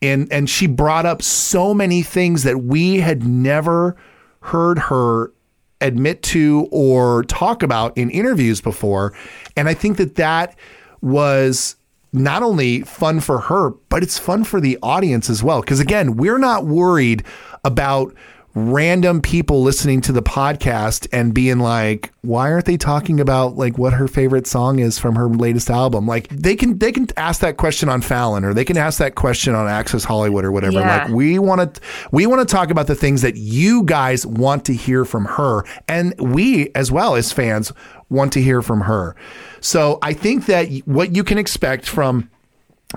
[0.00, 3.96] And and she brought up so many things that we had never
[4.40, 5.32] heard her
[5.80, 9.12] admit to or talk about in interviews before.
[9.56, 10.56] And I think that that
[11.00, 11.76] was
[12.12, 15.60] not only fun for her, but it's fun for the audience as well.
[15.60, 17.24] Because again, we're not worried
[17.64, 18.14] about
[18.54, 23.78] random people listening to the podcast and being like, why aren't they talking about like
[23.78, 26.06] what her favorite song is from her latest album?
[26.06, 29.14] Like they can they can ask that question on Fallon or they can ask that
[29.14, 30.80] question on Access Hollywood or whatever.
[30.80, 31.04] Yeah.
[31.04, 31.80] Like we want to
[32.10, 35.64] we want to talk about the things that you guys want to hear from her
[35.88, 37.72] and we as well as fans
[38.10, 39.16] want to hear from her.
[39.60, 42.28] So I think that what you can expect from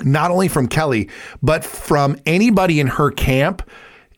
[0.03, 1.09] not only from Kelly,
[1.41, 3.67] but from anybody in her camp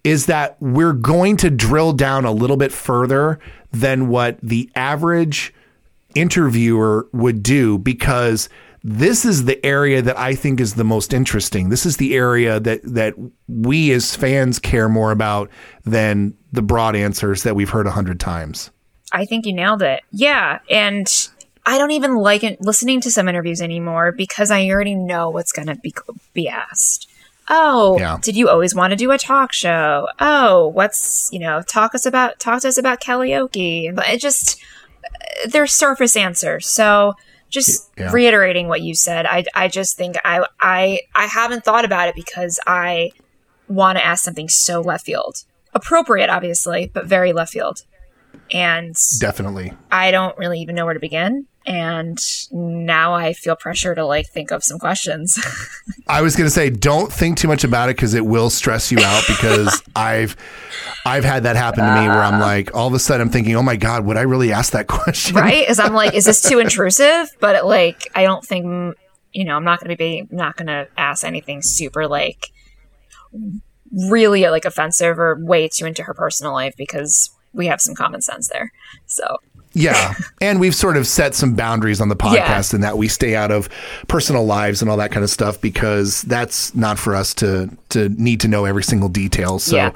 [0.08, 3.40] is that we're going to drill down a little bit further
[3.72, 5.54] than what the average
[6.16, 8.48] interviewer would do because
[8.84, 11.68] this is the area that I think is the most interesting.
[11.68, 13.16] This is the area that that
[13.50, 15.50] we as fans care more about
[15.84, 18.72] than the broad answers that we've heard a hundred times.
[19.12, 20.04] I think you nailed it.
[20.12, 21.06] Yeah, and
[21.66, 25.52] I don't even like it, listening to some interviews anymore because I already know what's
[25.52, 25.94] going to be
[26.34, 27.10] be asked.
[27.50, 28.18] Oh, yeah.
[28.22, 30.08] did you always want to do a talk show?
[30.20, 33.94] Oh, what's you know, talk us about talk to us about karaoke.
[33.96, 34.62] But it just
[35.04, 36.68] uh, they're surface answers.
[36.68, 37.14] So
[37.50, 38.12] just yeah.
[38.12, 42.16] reiterating what you said, I I just think I I I haven't thought about it
[42.16, 43.12] because I
[43.68, 45.44] want to ask something so left field.
[45.74, 47.84] Appropriate, obviously, but very left field.
[48.52, 52.18] And definitely, I don't really even know where to begin and
[52.50, 55.38] now I feel pressure to like think of some questions.
[56.08, 58.90] I was going to say don't think too much about it cuz it will stress
[58.92, 60.38] you out because I've
[61.06, 62.46] I've had that happen to me where I'm ah.
[62.46, 64.88] like all of a sudden I'm thinking, "Oh my god, would I really ask that
[64.98, 65.70] question?" Right?
[65.70, 67.36] Is I'm like, is this too intrusive?
[67.42, 68.96] But it, like I don't think
[69.34, 72.48] you know, I'm not going to be not going to ask anything super like
[73.92, 78.22] really like offensive or way too into her personal life because we have some common
[78.22, 78.72] sense there.
[79.06, 79.38] So
[79.78, 80.14] yeah.
[80.42, 82.78] and we've sort of set some boundaries on the podcast yeah.
[82.78, 83.70] in that we stay out of
[84.08, 88.10] personal lives and all that kind of stuff because that's not for us to to
[88.10, 89.60] need to know every single detail.
[89.60, 89.92] So yeah.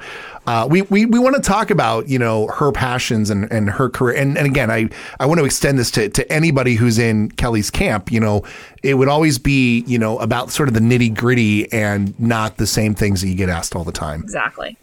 [0.46, 3.90] uh, we, we, we want to talk about, you know, her passions and, and her
[3.90, 4.16] career.
[4.16, 4.88] And, and again, I,
[5.20, 8.10] I want to extend this to, to anybody who's in Kelly's camp.
[8.10, 8.44] You know,
[8.82, 12.66] it would always be, you know, about sort of the nitty gritty and not the
[12.66, 14.22] same things that you get asked all the time.
[14.22, 14.78] Exactly.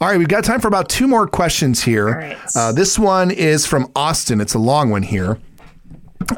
[0.00, 2.36] All right, we've got time for about two more questions here.
[2.56, 4.40] Uh, this one is from Austin.
[4.40, 5.38] It's a long one here.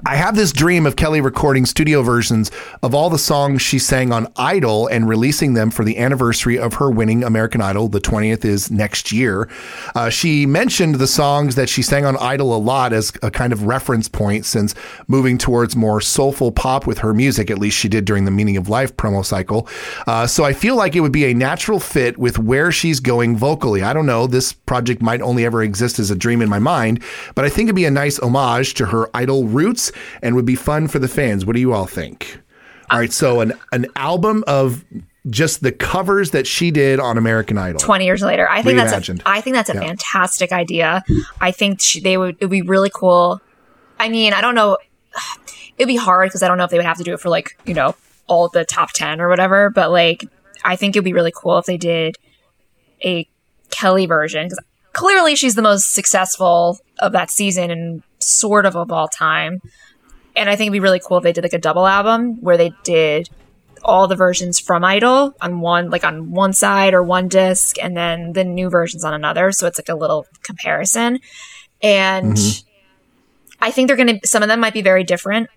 [0.05, 2.51] I have this dream of Kelly recording studio versions
[2.83, 6.75] of all the songs she sang on Idol and releasing them for the anniversary of
[6.75, 7.89] her winning American Idol.
[7.89, 9.49] The 20th is next year.
[9.95, 13.53] Uh, she mentioned the songs that she sang on Idol a lot as a kind
[13.53, 14.75] of reference point since
[15.09, 18.57] moving towards more soulful pop with her music, at least she did during the Meaning
[18.57, 19.69] of Life promo cycle.
[20.07, 23.37] Uh, so I feel like it would be a natural fit with where she's going
[23.37, 23.83] vocally.
[23.83, 27.03] I don't know, this project might only ever exist as a dream in my mind,
[27.35, 29.76] but I think it'd be a nice homage to her Idol roots
[30.23, 31.45] and would be fun for the fans.
[31.47, 32.41] What do you all think?
[32.91, 34.85] All right, so an an album of
[35.29, 37.81] just the covers that she did on American Idol.
[37.81, 38.49] 20 years later.
[38.49, 39.81] I think that's a, I think that's a Yeah.
[39.81, 41.03] fantastic idea.
[41.41, 43.41] I think she, they would it would be really cool.
[43.99, 44.79] I mean, I don't know
[45.79, 47.29] it'd be hard because I don't know if they would have to do it for
[47.29, 47.97] like, you know,
[48.29, 50.25] all the top 10 or whatever, but like
[50.65, 52.15] I think it'd be really cool if they did
[53.05, 53.27] a
[53.71, 54.59] Kelly version cuz
[54.93, 59.61] clearly she's the most successful of that season and sort of of all time.
[60.35, 62.57] And I think it'd be really cool if they did like a double album where
[62.57, 63.29] they did
[63.83, 67.97] all the versions from Idol on one, like on one side or one disc, and
[67.97, 69.53] then the new versions on another.
[69.53, 71.21] So it's like a little comparison.
[71.83, 72.37] And
[73.61, 75.49] I think they're going to, some of them might be very different.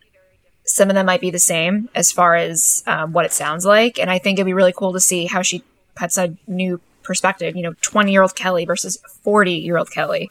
[0.65, 3.99] Some of them might be the same as far as um, what it sounds like.
[3.99, 5.63] And I think it'd be really cool to see how she
[5.95, 10.30] puts a new perspective, you know, 20 year old Kelly versus 40 year old Kelly.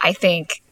[0.00, 0.62] I think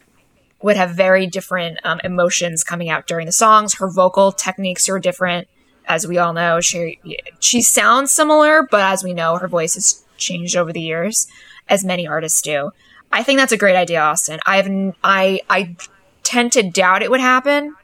[0.61, 3.75] would have very different um, emotions coming out during the songs.
[3.75, 5.47] Her vocal techniques are different,
[5.85, 6.59] as we all know.
[6.59, 6.99] She
[7.39, 11.27] she sounds similar, but as we know, her voice has changed over the years,
[11.67, 12.71] as many artists do.
[13.11, 14.39] I think that's a great idea, Austin.
[14.45, 15.75] I have I I
[16.23, 17.75] tend to doubt it would happen.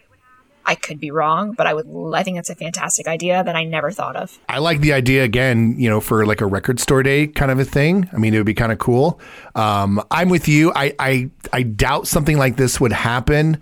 [0.66, 1.88] I could be wrong, but I would.
[2.14, 4.38] I think that's a fantastic idea that I never thought of.
[4.50, 7.60] I like the idea again, you know, for like a record store day kind of
[7.60, 8.10] a thing.
[8.14, 9.20] I mean, it would be kind of cool.
[9.54, 10.72] Um, I'm with you.
[10.76, 13.62] I, I I doubt something like this would happen.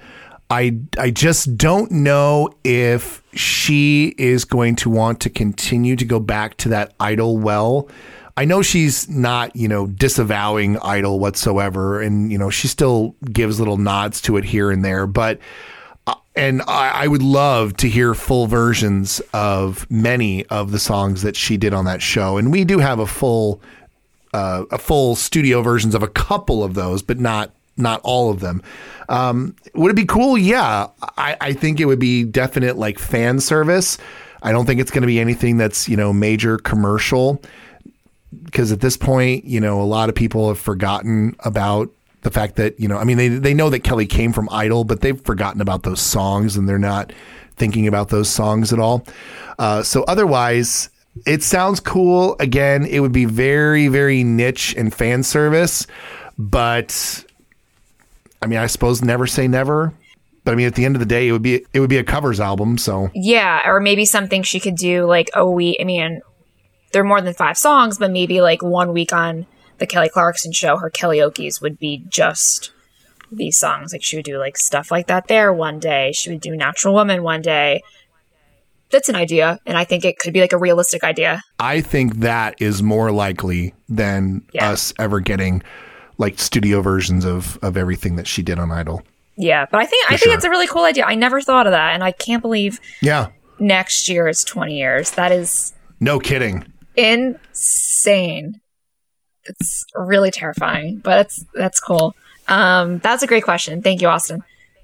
[0.49, 6.19] I I just don't know if she is going to want to continue to go
[6.19, 7.89] back to that idol well.
[8.35, 13.59] I know she's not, you know, disavowing idol whatsoever, and you know, she still gives
[13.59, 15.39] little nods to it here and there, but
[16.35, 21.35] and I, I would love to hear full versions of many of the songs that
[21.35, 22.37] she did on that show.
[22.37, 23.61] And we do have a full,
[24.33, 28.39] uh, a full studio versions of a couple of those, but not not all of
[28.39, 28.61] them.
[29.09, 30.37] Um, would it be cool?
[30.37, 33.97] Yeah, I, I think it would be definite like fan service.
[34.43, 37.41] I don't think it's going to be anything that's you know major commercial
[38.45, 41.89] because at this point, you know, a lot of people have forgotten about
[42.23, 44.83] the fact that, you know, I mean, they, they know that Kelly came from Idol,
[44.83, 47.13] but they've forgotten about those songs and they're not
[47.55, 49.05] thinking about those songs at all.
[49.59, 50.89] Uh, so otherwise,
[51.25, 52.35] it sounds cool.
[52.39, 55.85] Again, it would be very, very niche and fan service,
[56.37, 57.23] but
[58.41, 59.93] I mean, I suppose never say never.
[60.43, 61.97] But I mean, at the end of the day, it would be it would be
[61.97, 62.77] a covers album.
[62.77, 65.77] So Yeah, or maybe something she could do like a week.
[65.79, 66.21] I mean,
[66.91, 69.45] there are more than five songs, but maybe like one week on
[69.79, 72.71] the Kelly Clarkson show, her karaoke's would be just
[73.31, 73.91] these songs.
[73.93, 76.11] Like she would do like stuff like that there one day.
[76.13, 77.81] She would do Natural Woman one day.
[78.91, 81.41] That's an idea, and I think it could be like a realistic idea.
[81.59, 84.69] I think that is more likely than Yeah.
[84.69, 85.63] us ever getting
[86.19, 89.01] like studio versions of of everything that she did on Idol.
[89.35, 90.33] Yeah, but I think I think sure.
[90.35, 91.05] it's a really cool idea.
[91.05, 95.09] I never thought of that, and I can't believe Yeah, next year is twenty years.
[95.11, 96.63] That is no kidding.
[96.95, 98.59] insane.
[99.45, 102.15] It's really terrifying, but it's that's cool.
[102.47, 103.81] Um, that's a great question.
[103.81, 104.43] Thank you, Austin.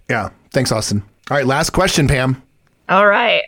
[0.10, 1.04] Yeah, thanks, Austin.
[1.30, 2.42] All right, last question, Pam.
[2.90, 3.44] All right,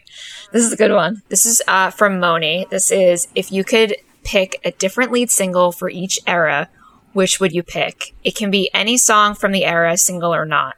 [0.51, 1.22] this is a good one.
[1.30, 2.68] This is uh, from Moni.
[2.70, 6.70] This is if you could pick a different lead single for each era,
[7.14, 8.14] which would you pick?
[8.24, 10.76] It can be any song from the era, single or not.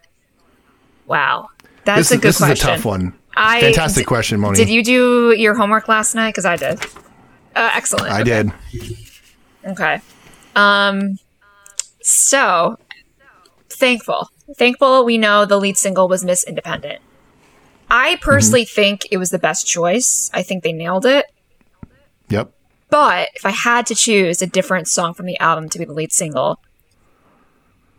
[1.06, 1.50] Wow,
[1.84, 2.54] that's This, a is, good this question.
[2.54, 3.14] is a tough one.
[3.36, 4.56] I- Fantastic d- question, Moni.
[4.56, 6.30] Did you do your homework last night?
[6.32, 6.80] Because I did.
[7.56, 8.12] Uh, excellent.
[8.12, 8.44] I Okay.
[8.44, 8.52] did.
[9.66, 10.02] Okay.
[10.56, 11.18] Um
[12.02, 12.78] so
[13.70, 14.30] thankful.
[14.58, 17.02] Thankful we know the lead single was Miss Independent.
[17.90, 20.30] I personally think it was the best choice.
[20.34, 21.26] I think they nailed it.
[22.30, 22.52] Yep.
[22.90, 25.94] But if I had to choose a different song from the album to be the
[25.94, 26.60] lead single,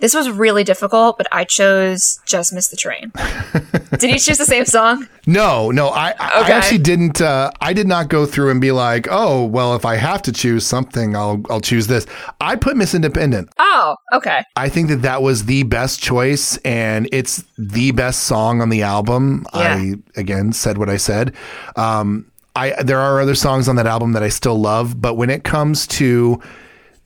[0.00, 3.12] this was really difficult, but I chose Just Missed the Train.
[3.98, 5.08] Did you choose the same song?
[5.26, 7.20] No, no, I, I I actually didn't.
[7.20, 10.32] Uh, I did not go through and be like, oh, well, if I have to
[10.32, 12.06] choose something, I'll I'll choose this.
[12.40, 13.48] I put Miss Independent.
[13.58, 14.42] Oh, okay.
[14.56, 18.82] I think that that was the best choice, and it's the best song on the
[18.82, 19.46] album.
[19.54, 19.76] Yeah.
[19.76, 21.34] I again said what I said.
[21.76, 25.30] Um, I there are other songs on that album that I still love, but when
[25.30, 26.40] it comes to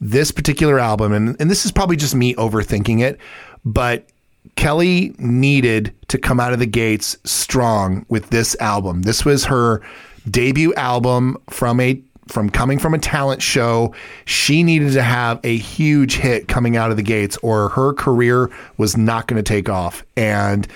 [0.01, 3.18] this particular album, and and this is probably just me overthinking it,
[3.64, 4.09] but
[4.57, 9.03] Kelly needed to come out of the gates strong with this album.
[9.03, 9.82] This was her
[10.30, 13.94] debut album from a from coming from a talent show.
[14.26, 18.51] She needed to have a huge hit coming out of the gates or her career
[18.76, 20.05] was not going to take off.
[20.16, 20.68] And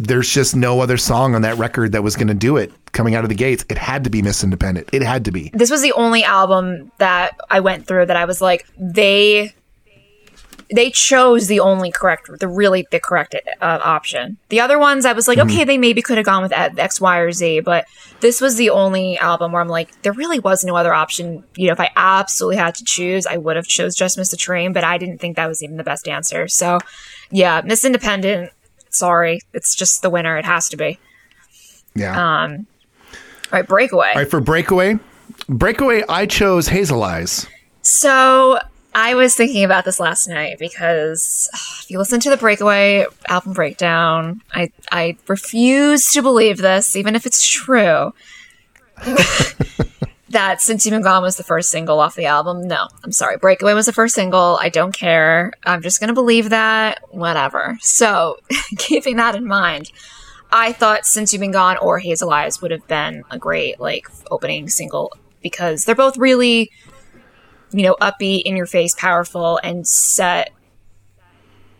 [0.00, 3.14] there's just no other song on that record that was going to do it coming
[3.14, 3.64] out of the gates.
[3.68, 4.88] It had to be Miss Independent.
[4.92, 5.50] It had to be.
[5.52, 9.52] This was the only album that I went through that I was like, they
[10.72, 14.38] they chose the only correct, the really the correct uh, option.
[14.50, 15.50] The other ones, I was like, mm-hmm.
[15.50, 17.86] okay, they maybe could have gone with X, Y, or Z, but
[18.20, 21.42] this was the only album where I'm like, there really was no other option.
[21.56, 24.36] You know, if I absolutely had to choose, I would have chose Just Missed the
[24.36, 26.46] Train, but I didn't think that was even the best answer.
[26.46, 26.78] So,
[27.30, 28.52] yeah, Miss Independent.
[28.90, 30.36] Sorry, it's just the winner.
[30.38, 30.98] It has to be.
[31.94, 32.42] Yeah.
[32.44, 32.66] Um.
[33.52, 34.10] All right, Breakaway.
[34.14, 34.98] All right, for Breakaway,
[35.48, 37.46] Breakaway, I chose Hazel Eyes.
[37.82, 38.58] So
[38.94, 41.48] I was thinking about this last night because
[41.82, 47.14] if you listen to the Breakaway album breakdown, I I refuse to believe this, even
[47.14, 48.12] if it's true.
[50.30, 52.66] that Since You've Been Gone was the first single off the album.
[52.66, 53.36] No, I'm sorry.
[53.36, 54.58] Breakaway was the first single.
[54.60, 55.52] I don't care.
[55.64, 57.02] I'm just gonna believe that.
[57.10, 57.76] Whatever.
[57.80, 58.38] So,
[58.78, 59.90] keeping that in mind,
[60.50, 64.08] I thought Since You've Been Gone or Hazel Eyes would have been a great like
[64.30, 65.12] opening single
[65.42, 66.70] because they're both really
[67.72, 70.52] you know, upbeat, in your face, powerful, and set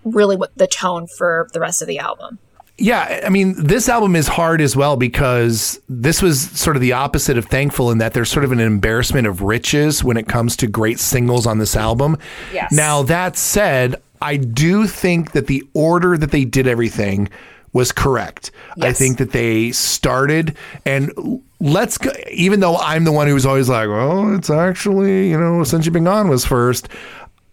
[0.04, 2.38] really what the tone for the rest of the album.
[2.82, 6.94] Yeah, I mean, this album is hard as well because this was sort of the
[6.94, 10.56] opposite of Thankful in that there's sort of an embarrassment of riches when it comes
[10.56, 12.16] to great singles on this album.
[12.54, 12.72] Yes.
[12.72, 17.28] Now, that said, I do think that the order that they did everything
[17.74, 18.50] was correct.
[18.78, 18.86] Yes.
[18.86, 20.56] I think that they started
[20.86, 21.12] and
[21.60, 25.38] let's go, even though I'm the one who was always like, well, it's actually, you
[25.38, 26.88] know, since you've been gone was first.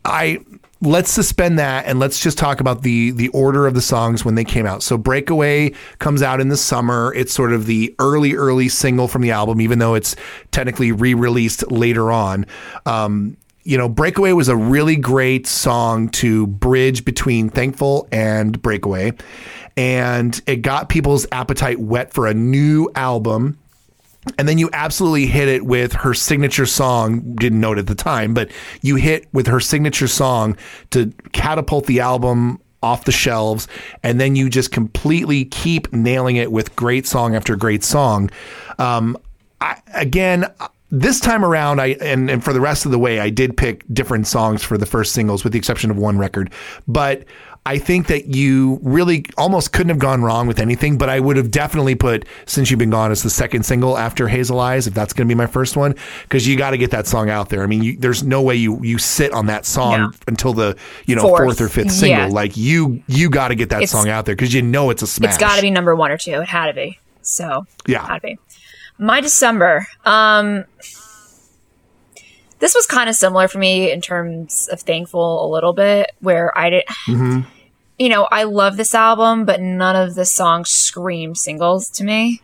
[0.05, 0.39] I
[0.81, 4.35] let's suspend that and let's just talk about the the order of the songs when
[4.35, 4.83] they came out.
[4.83, 7.13] So Breakaway comes out in the summer.
[7.15, 10.15] It's sort of the early early single from the album, even though it's
[10.51, 12.45] technically re-released later on.
[12.85, 19.11] Um, you know, Breakaway was a really great song to bridge between Thankful and Breakaway
[19.77, 23.57] and it got people's appetite wet for a new album.
[24.37, 27.35] And then you absolutely hit it with her signature song.
[27.35, 28.51] Didn't know it at the time, but
[28.81, 30.57] you hit with her signature song
[30.91, 33.67] to catapult the album off the shelves.
[34.03, 38.29] And then you just completely keep nailing it with great song after great song.
[38.77, 39.17] Um,
[39.59, 40.45] I, again,
[40.89, 43.83] this time around, I and, and for the rest of the way, I did pick
[43.93, 46.51] different songs for the first singles, with the exception of one record.
[46.87, 47.25] But
[47.67, 51.35] I think that you really almost couldn't have gone wrong with anything, but I would
[51.35, 54.93] have definitely put Since You've Been Gone as the second single after Hazel Eyes, if
[54.93, 55.93] that's going to be my first one,
[56.23, 57.63] because you got to get that song out there.
[57.63, 61.15] I mean, you, there's no way you you sit on that song until the you
[61.17, 62.27] know fourth, fourth or fifth single.
[62.27, 62.27] Yeah.
[62.27, 65.01] Like you you got to get that it's, song out there because you know it's
[65.01, 65.31] a smash.
[65.31, 66.39] It's got to be number one or two.
[66.39, 66.97] It had to be.
[67.21, 68.39] So yeah, had to be.
[68.97, 69.87] My December.
[70.05, 70.63] Um,
[72.59, 76.57] this was kind of similar for me in terms of thankful a little bit, where
[76.57, 76.85] I did.
[77.07, 77.41] Mm-hmm
[77.97, 82.41] you know, I love this album, but none of the songs scream singles to me.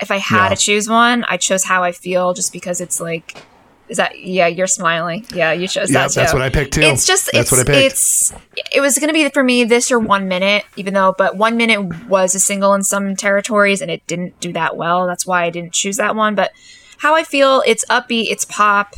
[0.00, 0.54] If I had yeah.
[0.54, 3.42] to choose one, I chose How I Feel just because it's like,
[3.88, 5.24] is that, yeah, you're smiling.
[5.32, 6.20] Yeah, you chose yeah, that too.
[6.20, 6.82] That's what I picked too.
[6.82, 7.92] It's just, that's it's, what I picked.
[7.92, 8.32] It's,
[8.72, 11.56] it was going to be for me this or One Minute, even though, but One
[11.56, 15.06] Minute was a single in some territories and it didn't do that well.
[15.06, 16.34] That's why I didn't choose that one.
[16.34, 16.52] But
[16.98, 18.94] How I Feel, it's upbeat, it's pop,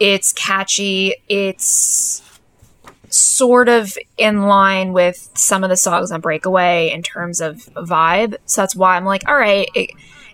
[0.00, 2.22] it's catchy, it's,
[3.12, 8.36] sort of in line with some of the songs on Breakaway in terms of vibe.
[8.46, 9.90] So that's why I'm like, all right, it,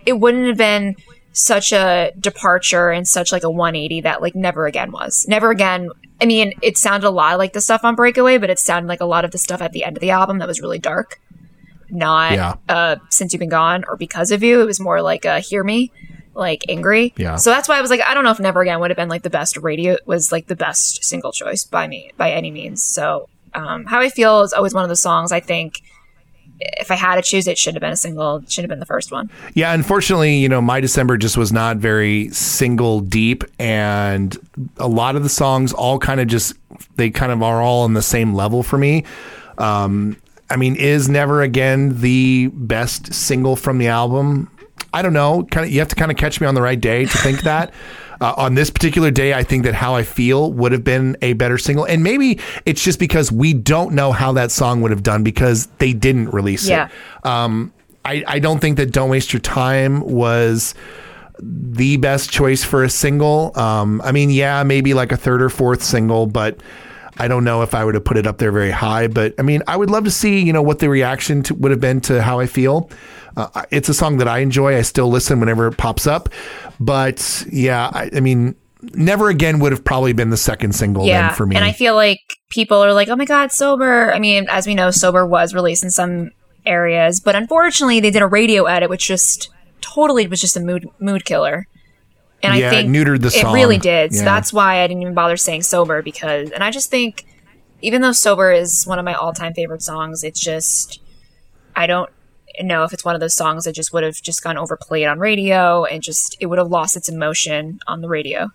[0.07, 0.97] it wouldn't have been
[1.33, 5.27] such a departure and such like a 180 that like never again was.
[5.29, 5.91] Never again.
[6.21, 9.01] I mean, it sounded a lot like the stuff on Breakaway, but it sounded like
[9.01, 11.21] a lot of the stuff at the end of the album that was really dark.
[11.91, 12.55] Not yeah.
[12.69, 14.61] uh, since you've been gone or because of you.
[14.61, 15.93] It was more like a hear me
[16.39, 17.13] like angry.
[17.17, 17.37] Yeah.
[17.37, 19.09] So that's why I was like, I don't know if Never Again would have been
[19.09, 22.83] like the best radio was like the best single choice by me by any means.
[22.83, 25.83] So um, how I feel is always one of the songs I think
[26.61, 28.39] if I had to choose, it should have been a single.
[28.39, 29.31] It should have been the first one.
[29.55, 34.37] Yeah, unfortunately, you know, my December just was not very single deep, and
[34.79, 36.55] a lot of the songs all kind of just
[36.97, 39.05] they kind of are all on the same level for me.
[39.59, 40.17] Um,
[40.51, 44.51] I mean, is Never Again the best single from the album?
[44.99, 45.45] I don't know.
[45.45, 47.43] Kind of, you have to kind of catch me on the right day to think
[47.43, 47.73] that.
[48.21, 51.35] Uh, on this particular day, I think that "How I Feel" would have been a
[51.35, 55.05] better single, and maybe it's just because we don't know how that song would have
[55.05, 56.89] done because they didn't release yeah.
[56.89, 57.27] it.
[57.27, 57.73] Um,
[58.05, 60.75] I, I don't think that "Don't Waste Your Time" was
[61.41, 63.53] the best choice for a single.
[63.57, 66.59] Um, I mean, yeah, maybe like a third or fourth single, but
[67.19, 69.43] I don't know if I would have put it up there very high, but I
[69.43, 72.01] mean, I would love to see, you know, what the reaction to, would have been
[72.03, 72.91] to how I feel.
[73.39, 74.77] Uh, it's a song that I enjoy.
[74.77, 76.29] I still listen whenever it pops up.
[76.81, 78.57] But yeah, I, I mean,
[78.95, 81.29] Never Again would have probably been the second single yeah.
[81.29, 81.55] then for me.
[81.55, 82.21] And I feel like
[82.51, 84.13] people are like, oh my God, Sober.
[84.13, 86.33] I mean, as we know, Sober was released in some
[86.67, 90.89] areas, but unfortunately, they did a radio edit, which just totally was just a mood
[90.99, 91.69] mood killer.
[92.43, 93.53] And Yeah, I think it neutered the song.
[93.53, 94.13] It really did.
[94.13, 94.25] So Yeah.
[94.25, 97.25] that's why I didn't even bother saying Sober because, and I just think,
[97.83, 101.01] even though Sober is one of my all time favorite songs, it's just,
[101.77, 102.11] I don't
[102.67, 105.19] know if it's one of those songs that just would have just gone overplayed on
[105.19, 108.49] radio and just, it would have lost its emotion on the radio.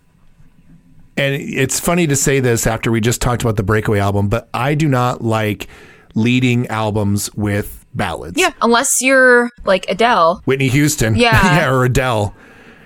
[1.16, 4.50] And it's funny to say this after we just talked about the Breakaway album, but
[4.54, 5.68] I do not like
[6.16, 8.40] leading albums with ballads.
[8.40, 8.52] Yeah.
[8.62, 10.42] Unless you're like Adele.
[10.46, 11.16] Whitney Houston.
[11.24, 11.58] Yeah.
[11.58, 12.36] yeah, or Adele.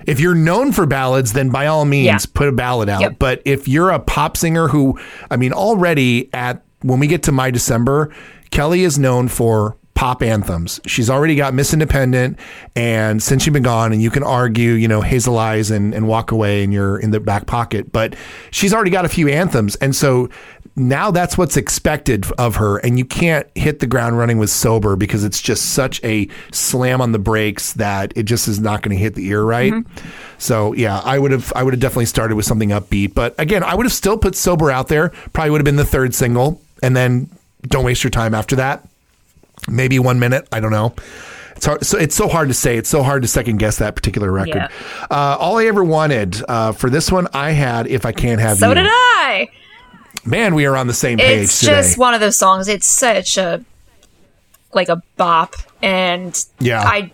[0.06, 2.18] If you're known for ballads, then by all means Yeah.
[2.34, 3.00] put a ballad out.
[3.00, 3.16] Yep.
[3.18, 4.98] But if you're a pop singer who,
[5.30, 8.14] I mean, already at when we get to My December,
[8.50, 10.80] Kelly is known for pop anthems.
[10.86, 12.38] She's already got Miss Independent
[12.76, 16.06] and Since You've Been Gone, and you can argue, you know, Hazel Eyes and, and
[16.06, 17.90] Walk Away and you're in the back pocket.
[17.90, 18.14] But
[18.52, 19.74] she's already got a few anthems.
[19.74, 20.28] And so
[20.76, 22.78] now that's what's expected of her.
[22.78, 27.00] And you can't hit the ground running with Sober because it's just such a slam
[27.00, 29.72] on the brakes that it just is not going to hit the ear right.
[29.72, 30.08] Mm-hmm.
[30.38, 33.14] So yeah, I would have I would have definitely started with something upbeat.
[33.14, 35.08] But again, I would have still put Sober out there.
[35.32, 36.62] Probably would have been the third single.
[36.84, 37.28] And then
[37.62, 38.87] don't waste your time after that
[39.66, 40.46] maybe one minute.
[40.52, 40.94] I don't know.
[41.56, 42.76] It's hard, so it's so hard to say.
[42.76, 44.54] It's so hard to second guess that particular record.
[44.56, 44.68] Yeah.
[45.10, 48.58] Uh, all I ever wanted uh, for this one, I had "If I Can't Have
[48.58, 49.48] So You." did I.
[50.24, 51.72] Man, we are on the same page it's today.
[51.72, 52.68] just one of those songs.
[52.68, 53.64] It's such a
[54.72, 56.82] like a bop, and Yeah.
[56.82, 57.10] I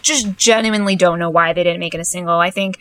[0.00, 2.38] just genuinely don't know why they didn't make it a single.
[2.38, 2.78] I think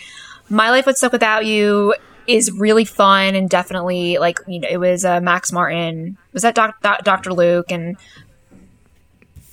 [0.49, 1.93] "My Life Would Suck Without You"
[2.27, 6.15] is really fun and definitely like you know it was uh, Max Martin.
[6.31, 7.33] Was that Doc, Doc, Dr.
[7.33, 7.97] Luke and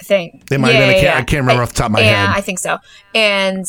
[0.08, 0.96] think It might have been.
[0.96, 2.36] I can't- I can't remember off the top of my yeah, head.
[2.36, 2.78] I think so.
[3.14, 3.64] And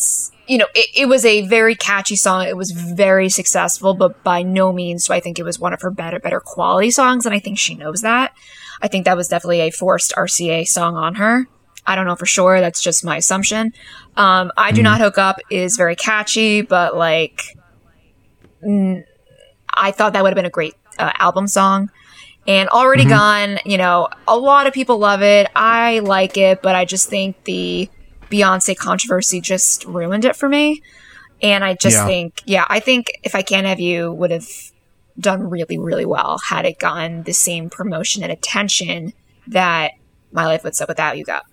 [0.47, 2.47] you know, it, it was a very catchy song.
[2.47, 5.81] It was very successful, but by no means do I think it was one of
[5.81, 7.27] her better, better quality songs.
[7.27, 8.33] And I think she knows that.
[8.81, 11.45] I think that was definitely a forced RCA song on her.
[11.85, 12.61] I don't know for sure.
[12.61, 13.73] That's just my assumption.
[14.17, 17.55] Um, I do not hook up is very catchy, but like,
[18.65, 19.03] mm,
[19.73, 21.91] I thought that would have been a great uh, album song.
[22.49, 25.47] And Already Gone, you know, a lot of people love it.
[25.55, 27.87] I like it, but I just think the
[28.31, 30.81] Beyonce controversy just ruined it for me.
[31.43, 32.07] And I just Yeah.
[32.07, 34.47] think, yeah, I think If I Can't Have You would have
[35.19, 39.13] done really, really well had it gotten the same promotion and attention
[39.47, 39.91] that
[40.31, 41.45] My Life Would Suck Without You got.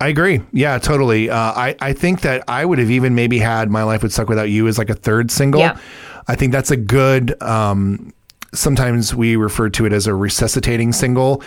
[0.00, 0.40] I agree.
[0.52, 1.28] Yeah, totally.
[1.30, 4.28] Uh, I I think that I would have even maybe had "My Life Would Suck
[4.28, 5.60] Without You" as like a third single.
[5.60, 5.76] Yeah.
[6.28, 7.40] I think that's a good.
[7.42, 8.12] Um,
[8.54, 11.42] sometimes we refer to it as a resuscitating single.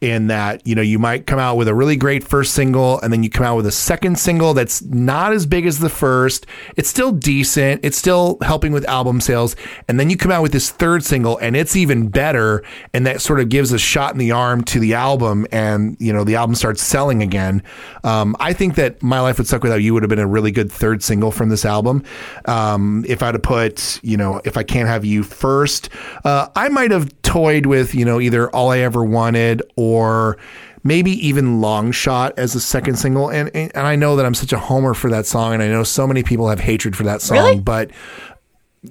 [0.00, 3.12] In that, you know, you might come out with a really great first single and
[3.12, 6.46] then you come out with a second single that's not as big as the first.
[6.76, 7.84] It's still decent.
[7.84, 9.56] It's still helping with album sales.
[9.88, 12.62] And then you come out with this third single and it's even better.
[12.94, 16.12] And that sort of gives a shot in the arm to the album and, you
[16.12, 17.60] know, the album starts selling again.
[18.04, 20.52] Um, I think that My Life Would Suck Without You would have been a really
[20.52, 22.04] good third single from this album.
[22.44, 25.88] Um, if I'd have put, you know, If I Can't Have You first,
[26.24, 30.38] uh, I might have toyed with, you know, either All I Ever Wanted or
[30.82, 33.28] maybe even Long Shot as a second single.
[33.30, 35.82] And, and, I know that I'm such a homer for that song, and I know
[35.84, 37.60] so many people have hatred for that song, Really?
[37.60, 37.90] but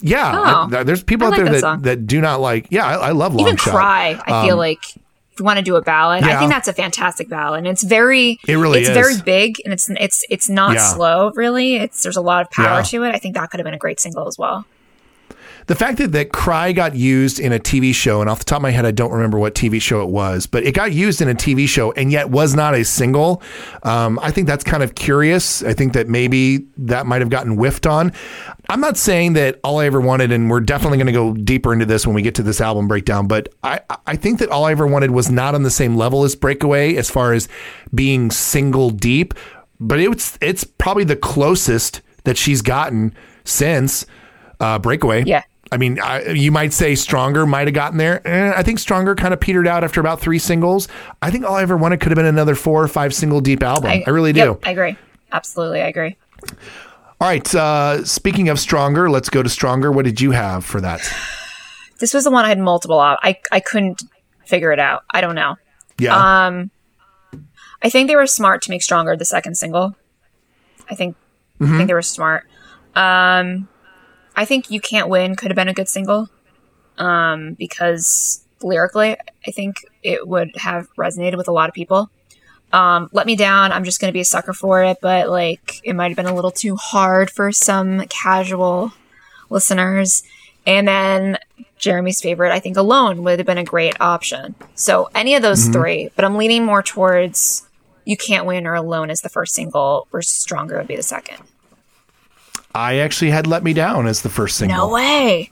[0.02, 0.32] yeah,
[0.72, 0.78] Oh.
[0.78, 3.08] I- there's people I out like there that that, that do not like, yeah, I,
[3.08, 3.48] I love Long Shot.
[3.48, 3.72] Even Shot.
[3.74, 4.84] Cry, I feel um, like
[5.32, 7.60] if you want to do a ballad, I think that's a fantastic ballad.
[7.60, 8.96] And it's very It really it's is.
[8.96, 10.94] very big and it's it's it's not Yeah.
[10.94, 11.76] slow really.
[11.76, 12.82] It's there's a lot of power Yeah.
[12.84, 13.16] to it.
[13.16, 14.66] I think that could have been a great single as well.
[15.68, 18.58] The fact that, that Cry got used in a TV show, and off the top
[18.58, 21.22] of my head, I don't remember what TV show it was, but it got used
[21.22, 23.42] in a TV show and yet was not a single.
[23.84, 25.64] Um, I think that's kind of curious.
[25.64, 28.14] I think that maybe that might have gotten whiffed on.
[28.70, 31.74] I'm not saying that All I Ever Wanted, and we're definitely going to go deeper
[31.74, 34.64] into this when we get to this album breakdown, but I, I think that All
[34.66, 37.50] I Ever Wanted was not on the same level as Breakaway as far as
[37.94, 39.34] being single deep,
[39.82, 43.14] but it's, it's probably the closest that she's gotten
[43.44, 44.06] since
[44.62, 45.24] uh, Breakaway.
[45.26, 45.44] Yeah.
[45.72, 48.26] I mean, I, you might say Stronger might have gotten there.
[48.28, 50.88] Eh, I think Stronger kind of petered out after about three singles.
[51.22, 53.62] I think All I Ever Wanted could have been another four or five single deep
[53.64, 53.92] album.
[53.92, 54.40] I, really do.
[54.40, 54.98] Yep, I agree.
[55.32, 56.16] Absolutely, I agree.
[57.20, 57.56] All right.
[57.56, 59.92] Uh, speaking of Stronger, let's go to Stronger.
[59.92, 61.02] What did you have for that?
[62.00, 63.18] This was the one I had multiple of.
[63.24, 64.04] I I couldn't
[64.46, 65.04] figure it out.
[65.12, 65.56] I don't know.
[65.98, 66.46] Yeah.
[66.46, 66.70] Um,
[67.82, 69.96] I think they were smart to make stronger the second single.
[70.92, 71.16] I think
[71.60, 71.74] Mm-hmm.
[71.74, 72.46] I think they were smart.
[72.96, 73.68] Um,
[74.38, 76.30] I think you can't win could have been a good single.
[76.98, 79.16] um, because lyrically,
[79.46, 82.10] I think it would have resonated with a lot of people.
[82.74, 85.80] Um, Let Me Down, I'm just going to be a sucker for it, but like
[85.84, 88.94] it might have been a little too hard for some casual
[89.50, 90.24] listeners.
[90.66, 91.38] And then
[91.78, 94.56] Jeremy's favorite, I think Alone would have been a great option.
[94.76, 97.68] So any of those three, but I'm leaning more towards
[98.06, 101.38] You Can't Win or Alone as the first single versus Stronger would be the second.
[102.78, 104.78] I actually had Let Me Down as the first single.
[104.78, 105.50] No way.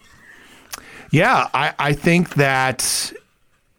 [1.10, 3.12] Yeah, I, I think that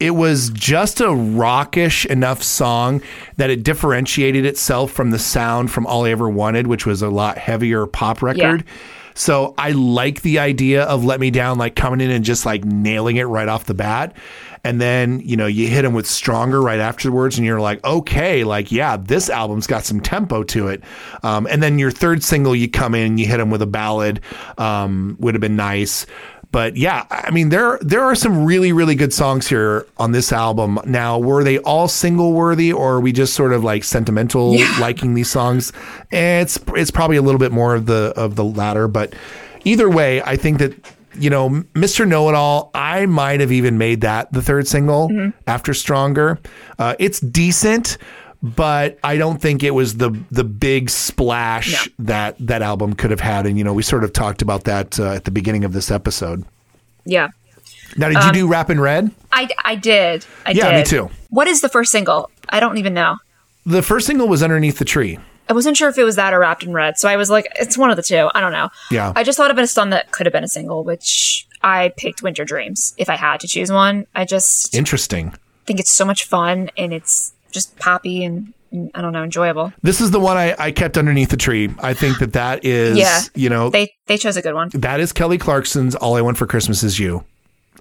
[0.01, 3.01] it was just a rockish enough song
[3.37, 7.09] that it differentiated itself from the sound from All I Ever Wanted, which was a
[7.09, 8.65] lot heavier pop record.
[9.13, 12.65] So I like the idea of Let Me Down, like coming in and just like
[12.65, 14.13] nailing it right off the bat.
[14.67, 18.43] And then, you know, you hit them with Stronger right afterwards, and you're like, okay,
[18.43, 20.83] like, yeah, this album's got some tempo to it.
[21.23, 24.19] Um, and then your third single, you come in, you hit them with a ballad,
[24.57, 26.05] um, would have been nice.
[26.51, 30.31] But yeah, I mean there there are some really really good songs here on this
[30.31, 30.79] album.
[30.85, 35.13] Now, were they all single worthy, or are we just sort of like sentimental liking
[35.13, 35.71] these songs?
[36.11, 39.13] It's it's probably a little bit more of the of the latter, but
[39.65, 40.73] either way, I think that
[41.17, 42.07] you know, Mr.
[42.07, 42.71] Know It All.
[42.73, 46.39] I might have even made that the third single after Stronger.
[46.79, 47.97] Uh, it's decent.
[48.43, 53.19] But I don't think it was the the big splash that that album could have
[53.19, 55.73] had, and you know we sort of talked about that uh, at the beginning of
[55.73, 56.45] this episode.
[57.03, 57.29] Yeah.
[57.97, 59.09] Now, did you do Wrapped in Red?
[59.31, 60.23] I, I did.
[60.45, 60.77] I Yeah, did.
[60.77, 61.09] me too.
[61.31, 62.29] What is the first single?
[62.49, 63.17] I don't even know.
[63.65, 65.17] The first single was Underneath the Tree.
[65.49, 67.47] I wasn't sure if it was that or Wrapped in Red, so I was like,
[67.59, 68.29] it's one of the two.
[68.35, 68.69] I don't know.
[68.91, 69.13] Yeah.
[69.15, 72.21] I just thought of a song that could have been a single, which I picked
[72.21, 74.05] Winter Dreams if I had to choose one.
[74.15, 75.29] I just Interesting.
[75.29, 79.23] I think it's so much fun and it's just poppy and, and I don't know,
[79.23, 79.73] enjoyable.
[79.81, 81.73] This is the one I, I kept underneath the tree.
[81.79, 83.21] I think that that is, Yeah.
[83.35, 84.69] you know, They they chose a good one.
[84.73, 87.23] that is Kelly Clarkson's "All I Want for Christmas Is You."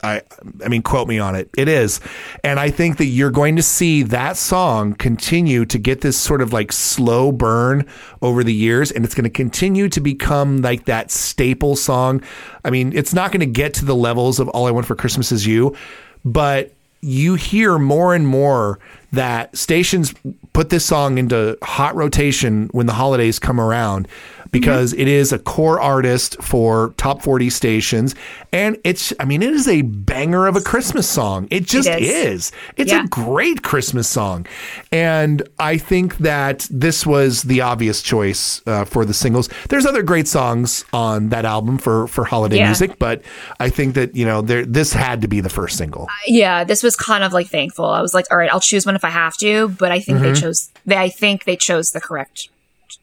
[0.02, 0.22] I,
[0.64, 1.50] I mean, quote me on it.
[1.56, 2.00] It is,
[2.44, 6.40] and I think that you're going to see that song continue to get this sort
[6.40, 7.86] of like slow burn
[8.22, 12.22] over the years, and it's going to continue to become like that staple song.
[12.64, 14.96] I mean, it's not going to get to the levels of "All I Want for
[14.96, 15.76] Christmas Is You,"
[16.24, 18.78] but you hear more and more
[19.12, 20.14] that stations
[20.52, 24.08] put this song into hot rotation when the holidays come around
[24.50, 25.02] because mm-hmm.
[25.02, 28.14] it is a core artist for top 40 stations
[28.52, 32.02] and it's i mean it is a banger of a christmas song it just It
[32.02, 32.26] is.
[32.26, 32.52] is.
[32.76, 33.04] it's Yeah.
[33.04, 34.46] a great christmas song
[34.92, 40.02] and i think that this was the obvious choice uh, for the singles there's other
[40.02, 42.66] great songs on that album for for holiday Yeah.
[42.66, 43.22] music but
[43.60, 46.64] i think that you know there this had to be the first single uh, Yeah,
[46.64, 47.84] this was kind of like thankful.
[47.86, 50.20] I was like, all right, I'll choose one if I have to, but I think
[50.20, 50.40] they mm-hmm.
[50.40, 52.48] chose they I think they chose the correct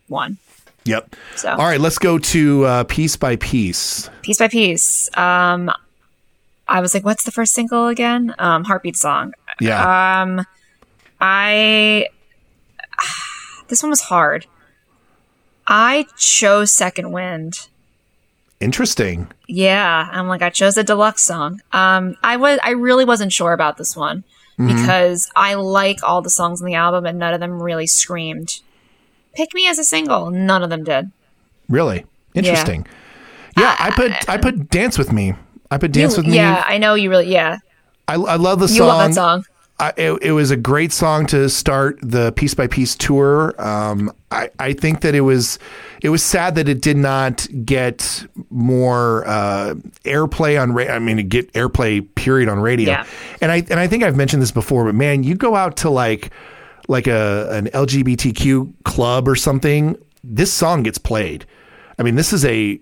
[0.08, 0.38] one.
[0.86, 1.16] Yep.
[1.36, 4.10] So- All right, let's go to uh, piece by piece.
[4.22, 5.10] piece by piece.
[5.18, 5.72] Um,
[6.68, 10.22] I was like, "What's the first single again?" Um, "Heartbeat Song." Yeah.
[10.24, 10.46] Um,
[11.22, 12.08] I
[13.68, 14.46] this one was hard.
[15.68, 17.68] I chose Second Wind.
[18.60, 19.28] Interesting.
[19.48, 21.62] Yeah, I'm like I chose a deluxe song.
[21.72, 24.24] Um, I was I really wasn't sure about this one
[24.58, 28.62] because I like all the songs on the album and none of them really screamed.
[29.36, 30.32] Pick me as a single.
[30.32, 31.12] None of them did.
[31.70, 32.06] Really
[32.36, 32.86] interesting.
[33.58, 35.34] Yeah, I put I put dance with me.
[35.72, 36.36] I put dance You- with me.
[36.38, 37.32] Yeah, I know you really.
[37.32, 37.58] Yeah,
[38.08, 38.78] I, I love the song.
[38.78, 39.46] you love that song.
[39.80, 43.56] I, it, it was a great song to start the piece by piece tour.
[43.60, 45.58] Um, I, I think that it was
[46.02, 49.74] it was sad that it did not get more uh,
[50.06, 50.74] airplay on.
[50.74, 52.92] Ra- I mean, get airplay period on radio.
[52.92, 53.06] Yeah.
[53.42, 55.90] And I and I think I've mentioned this before, but man, you go out to
[55.90, 56.30] like
[56.88, 59.98] like a an LGBTQ club or something.
[60.24, 61.46] This song gets played.
[61.98, 62.80] I mean, this is a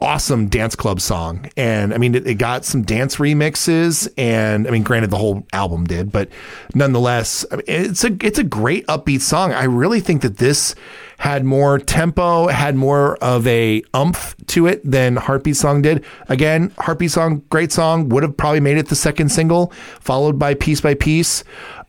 [0.00, 1.48] awesome dance club song.
[1.56, 5.46] And I mean, it, it got some dance remixes, and I mean, granted, the whole
[5.52, 6.28] album did, but
[6.74, 9.52] nonetheless, I mean, it's a it's a great upbeat song.
[9.52, 10.74] I really think that this
[11.18, 16.04] had more tempo, had more of a umph to it than Heartbeat Song did.
[16.28, 20.54] Again, Heartbeat Song, great song, would have probably made it the second single, followed by
[20.54, 21.44] Piece by Piece.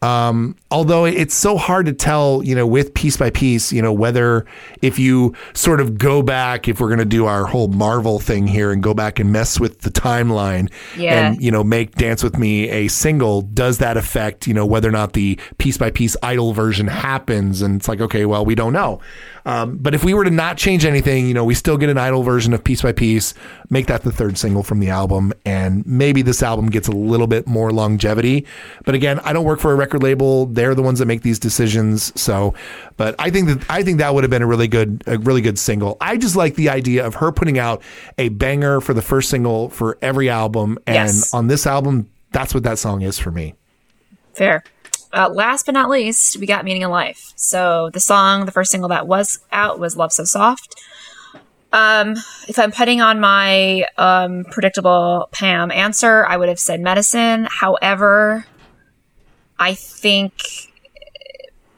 [0.06, 3.92] Um, although it's so hard to tell, you know, with piece by piece, you know,
[3.92, 4.46] whether
[4.82, 8.46] if you sort of go back, if we're going to do our whole Marvel thing
[8.46, 11.30] here and go back and mess with the timeline Yeah.
[11.30, 14.88] and, you know, make Dance With Me a single, does that affect, you know, whether
[14.90, 17.62] or not the piece by piece idol version happens?
[17.64, 19.00] And it's like, okay, well, we don't know.
[19.46, 21.98] Um, but if we were to not change anything, you know, we still get an
[22.00, 23.34] idol version of Piece by Piece,
[23.70, 27.28] make that the third single from the album, and maybe this album gets a little
[27.28, 28.46] bit more longevity.
[28.86, 31.38] But again, I don't work for a record label; they're the ones that make these
[31.38, 32.12] decisions.
[32.20, 32.56] So,
[32.98, 35.42] but I think that I think that would have been a really good, a really
[35.42, 35.98] good single.
[36.02, 37.84] I just like the idea of her putting out
[38.18, 41.34] a banger for the first single for every album, and Yes.
[41.36, 43.54] on this album, that's what that song is for me.
[44.34, 44.64] Fair.
[45.16, 47.32] Uh, last but not least, we got Meaning of Life.
[47.38, 50.76] So the song, the first single that was out was Love So Soft.
[51.72, 52.16] Um,
[52.50, 57.48] if I'm putting on my um, predictable Pam answer, I would have said medicine.
[57.50, 58.46] However,
[59.58, 60.34] I think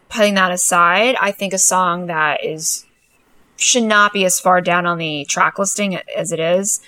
[0.10, 2.86] putting that aside, I think a song that is
[3.56, 6.80] should not be as far down on the track listing as it is.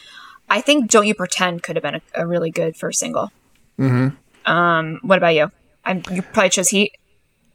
[0.49, 3.31] I think "Don't You Pretend" could have been a, a really good first single.
[3.77, 4.51] Mm-hmm.
[4.51, 5.51] Um, what about you?
[6.11, 6.93] You probably chose Heat.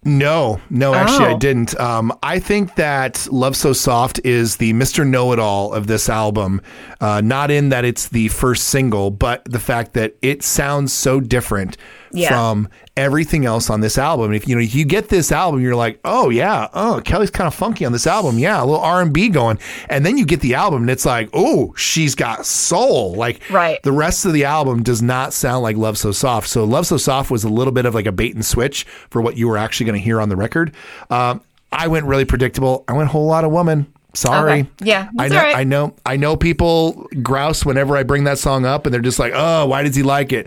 [0.06, 1.38] No, no, actually, I Oh.
[1.38, 1.80] didn't.
[1.80, 5.06] Um, I think that Love So Soft is the Mr.
[5.06, 6.60] Know It All of this album.
[7.00, 11.20] Uh, not in that it's the first single, but the fact that it sounds so
[11.20, 11.78] different
[12.14, 12.28] Yeah.
[12.30, 14.32] from everything else on this album.
[14.32, 17.46] If you know, if you get this album, you're like, oh yeah, oh Kelly's kind
[17.48, 18.38] of funky on this album.
[18.38, 19.58] Yeah, a little R and B going,
[19.88, 23.14] and then you get the album, and it's like, oh, she's got soul.
[23.14, 23.82] Like, Right.
[23.82, 26.48] the rest of the album does not sound like Love So Soft.
[26.48, 29.20] So Love So Soft was a little bit of like a bait and switch for
[29.20, 30.72] what you were actually going to hear on the record.
[31.10, 31.40] Um,
[31.72, 32.84] I went really predictable.
[32.86, 33.86] I went whole lot of woman.
[34.16, 34.60] Sorry.
[34.60, 34.68] Okay.
[34.80, 35.36] Yeah, I know.
[35.36, 35.56] right.
[35.56, 35.96] I know.
[36.06, 36.36] I know.
[36.36, 39.96] People grouse whenever I bring that song up, and they're just like, "Oh, why does
[39.96, 40.46] he like it?"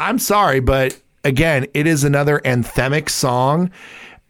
[0.00, 3.70] I'm sorry, but again, it is another anthemic song,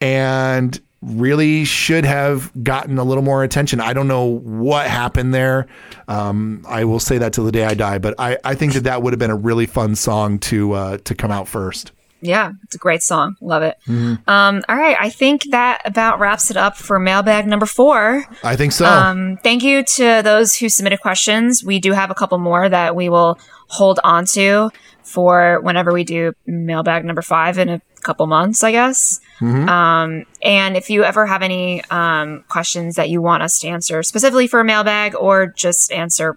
[0.00, 3.80] and really should have gotten a little more attention.
[3.80, 5.66] I don't know what happened there.
[6.08, 8.84] Um, I will say that till the day I die, but I, I think that
[8.84, 11.92] that would have been a really fun song to uh, to come out first.
[12.20, 13.36] Yeah, it's a great song.
[13.42, 13.76] Love it.
[13.86, 14.28] Mm-hmm.
[14.30, 18.24] Um, all right, I think that about wraps it up for mailbag number four.
[18.42, 18.86] I think so.
[18.86, 21.62] Um, thank you to those who submitted questions.
[21.62, 23.38] We do have a couple more that we will
[23.68, 24.70] hold on to
[25.04, 29.20] for whenever we do mailbag number five in a couple months, I guess.
[29.68, 34.02] Um, and if you ever have any um, questions that you want us to answer
[34.02, 36.36] specifically for a mailbag or just answer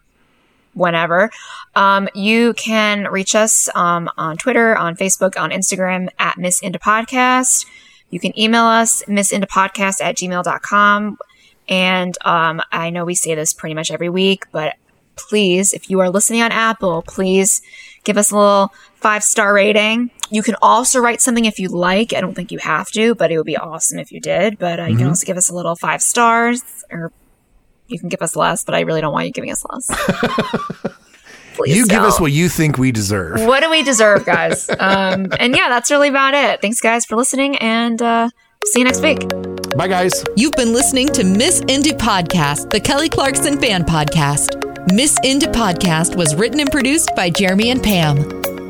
[0.73, 1.31] whenever,
[1.75, 6.79] um, you can reach us um, on Twitter, on Facebook, on Instagram at Miss Indie
[6.79, 7.65] Podcast.
[8.09, 11.17] You can email us, missindiepodcast at gmail.com.
[11.69, 14.75] And um, I know we say this pretty much every week, but
[15.17, 17.61] please, if you are listening on Apple, please
[18.07, 20.09] give us a little five star rating.
[20.31, 22.13] You can also write something if you like.
[22.13, 24.57] I don't think you have to, but it would be awesome if you did.
[24.57, 27.11] But uh, you can also give us a little five stars, or
[27.87, 29.87] you can give us less, but I really don't want you giving us less.
[31.55, 33.43] Please you give us what you think we deserve.
[33.45, 34.69] What do we deserve, guys?
[34.79, 36.61] um, and yeah, that's really about it.
[36.61, 38.29] Thanks, guys, for listening, and uh,
[38.65, 39.27] see you next week.
[39.75, 40.23] Bye, guys.
[40.35, 44.76] You've been listening to Miss Indie Podcast, the Kelly Clarkson fan podcast.
[44.93, 48.17] Miss Indie Podcast was written and produced by Jeremy and Pam.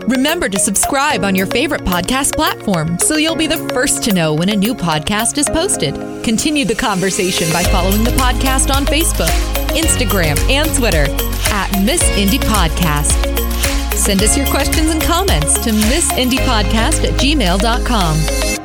[0.08, 4.34] Remember to subscribe on your favorite podcast platform so you'll be the first to know
[4.34, 5.94] when a new podcast is posted.
[6.24, 9.30] Continue the conversation by following the podcast on Facebook,
[9.78, 11.06] Instagram, and Twitter
[11.54, 13.14] at Miss Indie Podcast.
[13.94, 18.57] Send us your questions and comments to missindiepodcast at gmail.com.